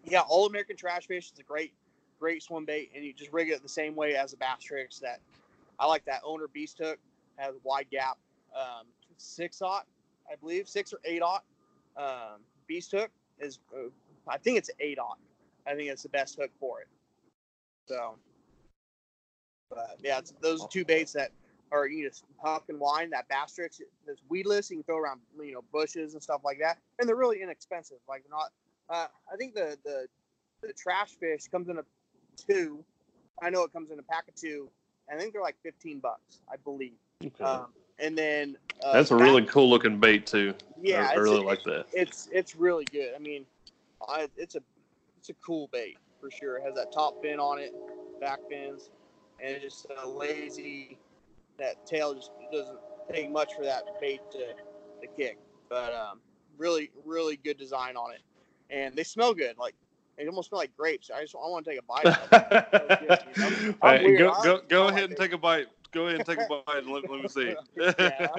[0.05, 1.73] yeah, All American Trash Fish is a great,
[2.19, 5.01] great swim bait, and you just rig it the same way as a BassTrix.
[5.01, 5.21] That
[5.79, 6.99] I like that owner beast hook
[7.37, 8.19] has a wide gap,
[8.55, 8.87] um,
[9.17, 9.87] six aught,
[10.31, 11.45] I believe, six or eight aught.
[11.97, 13.89] Um, beast hook is, uh,
[14.29, 15.19] I think it's eight aught.
[15.67, 16.89] I think it's the best hook for it.
[17.87, 18.15] So,
[19.69, 21.33] but yeah, it's those two baits that
[21.73, 24.71] are you just huck and wind that BassTrix that's weedless.
[24.71, 27.99] You can throw around you know bushes and stuff like that, and they're really inexpensive.
[28.09, 28.51] Like they're not.
[28.89, 30.07] Uh, I think the the
[30.63, 31.85] the trash fish comes in a
[32.37, 32.85] two.
[33.43, 34.69] I know it comes in a pack of two.
[35.13, 36.99] I think they're like fifteen bucks, I believe.
[37.25, 37.45] Okay.
[37.45, 37.67] Um,
[38.01, 40.55] and then uh, That's a really cool looking bait too.
[40.81, 41.11] yeah.
[41.11, 41.87] I, really like that.
[41.93, 43.13] It's it's really good.
[43.15, 43.45] I mean,
[44.09, 44.63] I, it's a
[45.19, 46.59] it's a cool bait for sure.
[46.59, 47.73] It has that top fin on it,
[48.21, 48.91] back fins,
[49.43, 50.99] and it's just a lazy.
[51.59, 52.79] That tail just doesn't
[53.13, 55.39] take much for that bait to, to kick.
[55.69, 56.21] But um,
[56.57, 58.23] really, really good design on it,
[58.71, 59.59] and they smell good.
[59.59, 59.75] Like
[60.17, 61.11] they almost smell like grapes.
[61.15, 62.07] I just I want to take a bite.
[62.07, 63.77] of it.
[63.83, 65.67] Right, go go go ahead and take a bite.
[65.93, 67.55] Go ahead and take a bite and let, let me see.
[67.77, 67.87] yeah,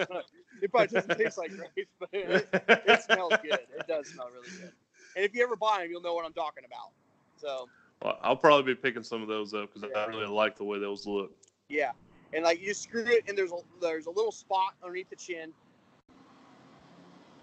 [0.62, 2.47] it probably doesn't taste like grapes, but it,
[2.86, 3.60] it smells good.
[3.78, 4.72] It does smell really good.
[5.16, 6.91] And if you ever buy them, you'll know what I'm talking about.
[7.38, 7.68] So
[8.02, 9.99] Well, I'll probably be picking some of those up because Yeah.
[9.99, 11.32] I really like the way those look.
[11.70, 11.91] yeah,
[12.34, 15.52] and like you screw it, and there's a there's a little spot underneath the chin.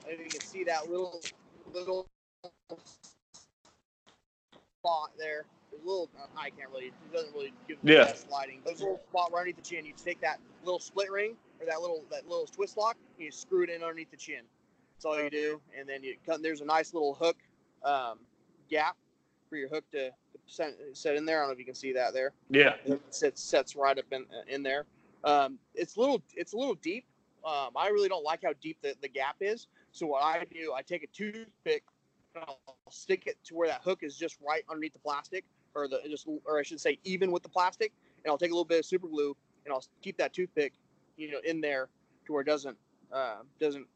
[0.09, 1.21] And you can see that little
[1.75, 2.07] little
[4.83, 5.45] spot there.
[5.85, 8.05] Little I can't really it doesn't really give the Yeah.
[8.05, 8.61] best lighting.
[8.65, 9.87] There's a little spot right underneath the chin.
[9.87, 13.31] You take that little split ring or that little that little twist lock, and you
[13.31, 14.43] screw it in underneath the chin.
[14.95, 16.43] That's all you do, and then you cut.
[16.43, 17.37] There's a nice little hook
[17.85, 18.19] um,
[18.69, 18.97] gap
[19.49, 20.11] for your hook to,
[20.47, 21.39] set, set in there.
[21.39, 22.33] I don't know if you can see that there.
[22.51, 22.75] Yeah.
[22.85, 24.85] It sits sets right up in in there.
[25.25, 27.05] Um, it's a little it's a little deep.
[27.45, 29.69] Um, I really don't like how deep the, the gap is.
[29.93, 31.85] So what I do, I take a toothpick,
[32.35, 35.45] and I'll stick it to where that hook is just right underneath the plastic,
[35.79, 37.93] or the just or I should say even with the plastic,
[38.25, 40.73] and I'll take a little bit of super glue and I'll keep that toothpick,
[41.17, 41.89] you know, in there
[42.27, 42.77] to where it doesn't
[43.13, 43.87] uh, doesn't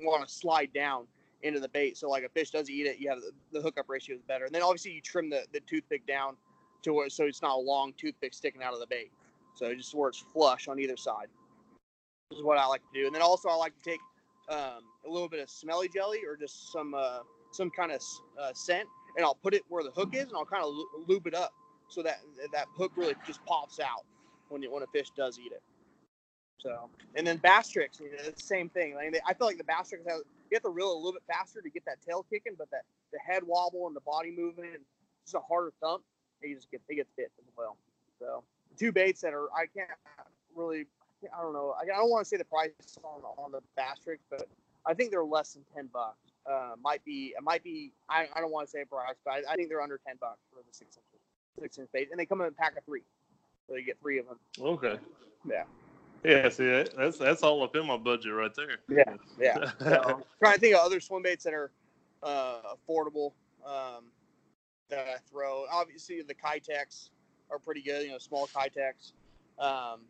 [0.00, 1.06] want to slide down
[1.42, 1.96] into the bait.
[1.96, 4.44] So like a fish does eat it, you have the, the hookup ratio is better.
[4.44, 6.36] And then obviously you trim the, the toothpick down
[6.82, 9.10] to where so it's not a long toothpick sticking out of the bait.
[9.54, 11.28] So just where it's flush on either side.
[12.30, 13.06] This is what I like to do.
[13.06, 14.00] And then also I like to take
[14.48, 17.20] um, a little bit of smelly jelly or just some uh,
[17.52, 18.02] some kind of
[18.38, 20.72] uh, scent, and I'll put it where the hook is, and I'll kind of
[21.08, 21.52] lube it up
[21.88, 22.20] so that
[22.52, 24.04] that hook really just pops out
[24.48, 25.62] when you, when a fish does eat it.
[26.58, 28.96] So, and then BassTrix, you know, it's the same thing.
[28.98, 31.70] I, feel like the BassTrix have you have to reel a little bit faster to
[31.70, 34.84] get that tail kicking, but that the head wobble and the body movement and
[35.24, 36.02] just a harder thump,
[36.42, 37.76] you just get it gets bit as well.
[38.18, 38.42] So
[38.78, 39.90] two baits that are I can't
[40.54, 40.86] really
[41.36, 42.70] I don't know I, I don't want to say the price
[43.02, 44.48] on on the BassTrix, but
[44.86, 46.25] I think they're less than ten bucks.
[46.48, 49.32] Uh, might be it might be I, I don't want to say a price, but
[49.32, 51.20] I, I think they're under ten bucks for the six inch
[51.60, 53.02] six inch bait, and they come in a pack of three,
[53.68, 54.38] so you get three of them.
[54.60, 54.98] Okay.
[55.48, 55.64] Yeah.
[56.24, 56.48] Yeah.
[56.48, 58.78] See, that- that's that's all up in my budget right there.
[58.88, 59.70] Yeah, yeah.
[59.80, 61.70] So, trying to think of other swim baits that are
[62.22, 63.32] uh, affordable
[63.64, 64.04] um,
[64.88, 65.64] that I throw.
[65.70, 67.10] Obviously, the Keitechs
[67.50, 68.04] are pretty good.
[68.04, 69.12] You know, small Keitechs.
[69.58, 70.00] Um,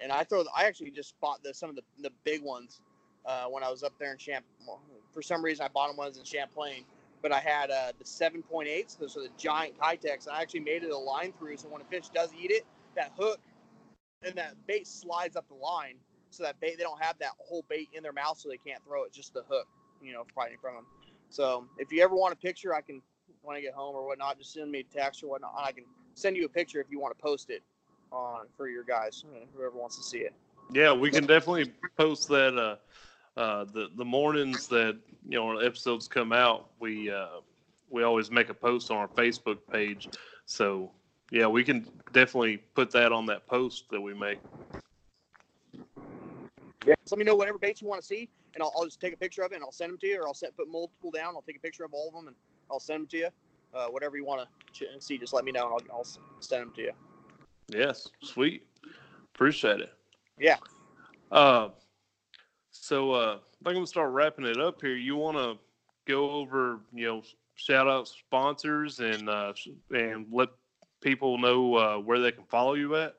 [0.00, 0.44] and I throw.
[0.56, 2.80] I actually just bought the some of the, the big ones
[3.26, 4.44] uh, when I was up there in Champ.
[5.12, 6.84] For some reason, I bought them ones in Champlain.
[7.22, 10.28] But I had uh, the 7.8s, those are the giant Keitechs.
[10.30, 13.12] I actually made it a line through, so when a fish does eat it, that
[13.18, 13.40] hook
[14.22, 15.96] and that bait slides up the line,
[16.30, 18.84] so that bait they don't have that whole bait in their mouth, so they can't
[18.84, 19.66] throw it, just the hook,
[20.02, 20.86] you know, fighting from them.
[21.30, 23.02] So if you ever want a picture, I can
[23.42, 25.54] when I get home or whatnot, just send me a text or whatnot.
[25.56, 27.62] I can send you a picture if you want to post it
[28.12, 29.24] on for your guys,
[29.54, 30.34] whoever wants to see it.
[30.72, 32.56] Yeah, we can definitely post that.
[32.56, 32.76] Uh,
[33.36, 34.96] uh, the the mornings that
[35.28, 37.40] you know episodes come out, we uh,
[37.90, 40.08] we always make a post on our Facebook page.
[40.46, 40.90] So
[41.30, 44.38] yeah, we can definitely put that on that post that we make.
[46.86, 46.94] Yeah.
[47.10, 49.16] Let me know whatever baits you want to see, and I'll, I'll just take a
[49.16, 51.34] picture of it and I'll send them to you, or I'll set put multiple down.
[51.34, 52.36] I'll take a picture of all of them and
[52.70, 53.28] I'll send them to you.
[53.74, 56.06] Uh, whatever you want to see, just let me know and I'll, I'll
[56.40, 56.92] send them to you.
[57.68, 58.66] Yes, sweet.
[59.34, 59.92] Appreciate it.
[60.38, 60.56] Yeah.
[61.30, 61.70] Uh,
[62.82, 64.96] so uh, I think I'm gonna start wrapping it up here.
[64.96, 65.58] You want to
[66.06, 67.22] go over, you know,
[67.54, 69.52] shout out sponsors and uh,
[69.90, 70.48] and let
[71.00, 73.14] people know uh, where they can follow you at?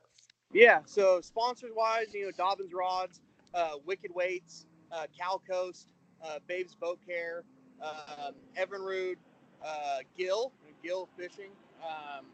[0.53, 0.79] Yeah.
[0.85, 3.21] So sponsors wise, you know, Dobbins Rods,
[3.53, 5.93] uh, Wicked Weights, uh, Cal Coast,
[6.23, 7.43] uh, Babes Boat Care,
[7.81, 9.17] um, Evinrude,
[9.65, 10.51] uh, Gill,
[10.83, 11.51] Gill Fishing.
[11.83, 12.25] Um,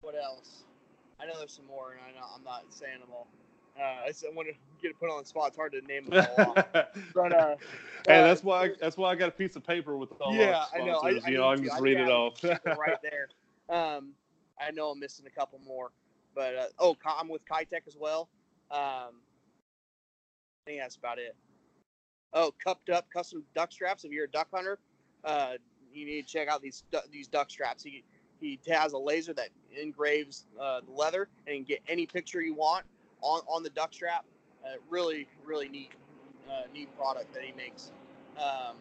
[0.00, 0.64] what else?
[1.20, 3.26] I know there's some more, and I know I'm not saying them all.
[3.78, 5.48] Uh, I want to get it put on the spot.
[5.48, 6.54] It's hard to name them all.
[7.14, 7.56] but uh,
[8.06, 10.64] hey, that's why I, that's why I got a piece of paper with all yeah,
[10.74, 10.98] I know.
[10.98, 13.28] I, you know, I can just read it off right there.
[13.68, 14.14] Um,
[14.60, 15.90] I know I'm missing a couple more,
[16.34, 18.28] but uh, oh, I'm with Keitech as well.
[18.70, 21.36] Um, I think that's about it.
[22.32, 24.04] Oh, cupped up custom duck straps.
[24.04, 24.78] If you're a duck hunter,
[25.24, 25.52] uh,
[25.92, 27.84] you need to check out these these duck straps.
[27.84, 28.02] He
[28.40, 29.50] he has a laser that
[29.80, 32.84] engraves uh, the leather and you can get any picture you want
[33.20, 34.24] on, on the duck strap.
[34.64, 35.92] Uh, really, really neat,
[36.50, 37.92] uh, neat product that he makes.
[38.36, 38.76] Um,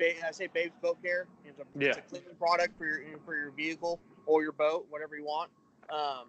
[0.00, 1.26] I say Babe's Boat Care.
[1.44, 1.88] It's a, yeah.
[1.88, 5.50] it's a cleaning product for your for your vehicle or your boat, whatever you want.
[5.90, 6.26] Um,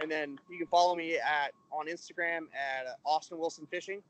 [0.00, 4.02] and then you can follow me at on Instagram at uh, Austin Wilson Fishing,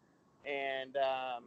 [0.45, 1.45] and um,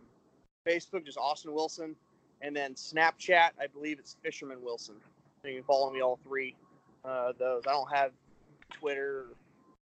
[0.65, 1.95] Facebook just Austin Wilson,
[2.41, 4.95] and then Snapchat I believe it's Fisherman Wilson.
[5.41, 6.55] So you can follow me all three
[7.03, 7.63] uh, those.
[7.67, 8.11] I don't have
[8.72, 9.26] Twitter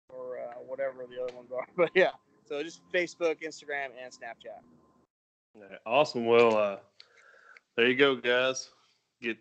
[0.10, 2.12] or uh, whatever the other ones are, but yeah.
[2.45, 4.62] So just Facebook, Instagram, and Snapchat.
[5.55, 6.26] Yeah, awesome.
[6.26, 6.78] Well, uh,
[7.76, 8.70] there you go, guys.
[9.22, 9.38] Get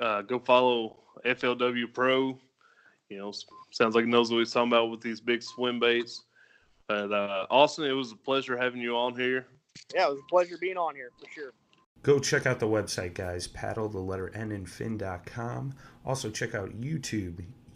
[0.00, 2.38] uh, go follow FLW Pro.
[3.08, 3.32] You know,
[3.70, 6.24] sounds like he knows what he's talking about with these big swim baits.
[6.88, 9.46] But uh, Austin, it was a pleasure having you on here.
[9.94, 11.52] Yeah, it was a pleasure being on here for sure.
[12.02, 13.46] Go check out the website, guys.
[13.46, 15.74] Paddle the letter N and fin.com.
[16.04, 17.42] Also check out YouTube,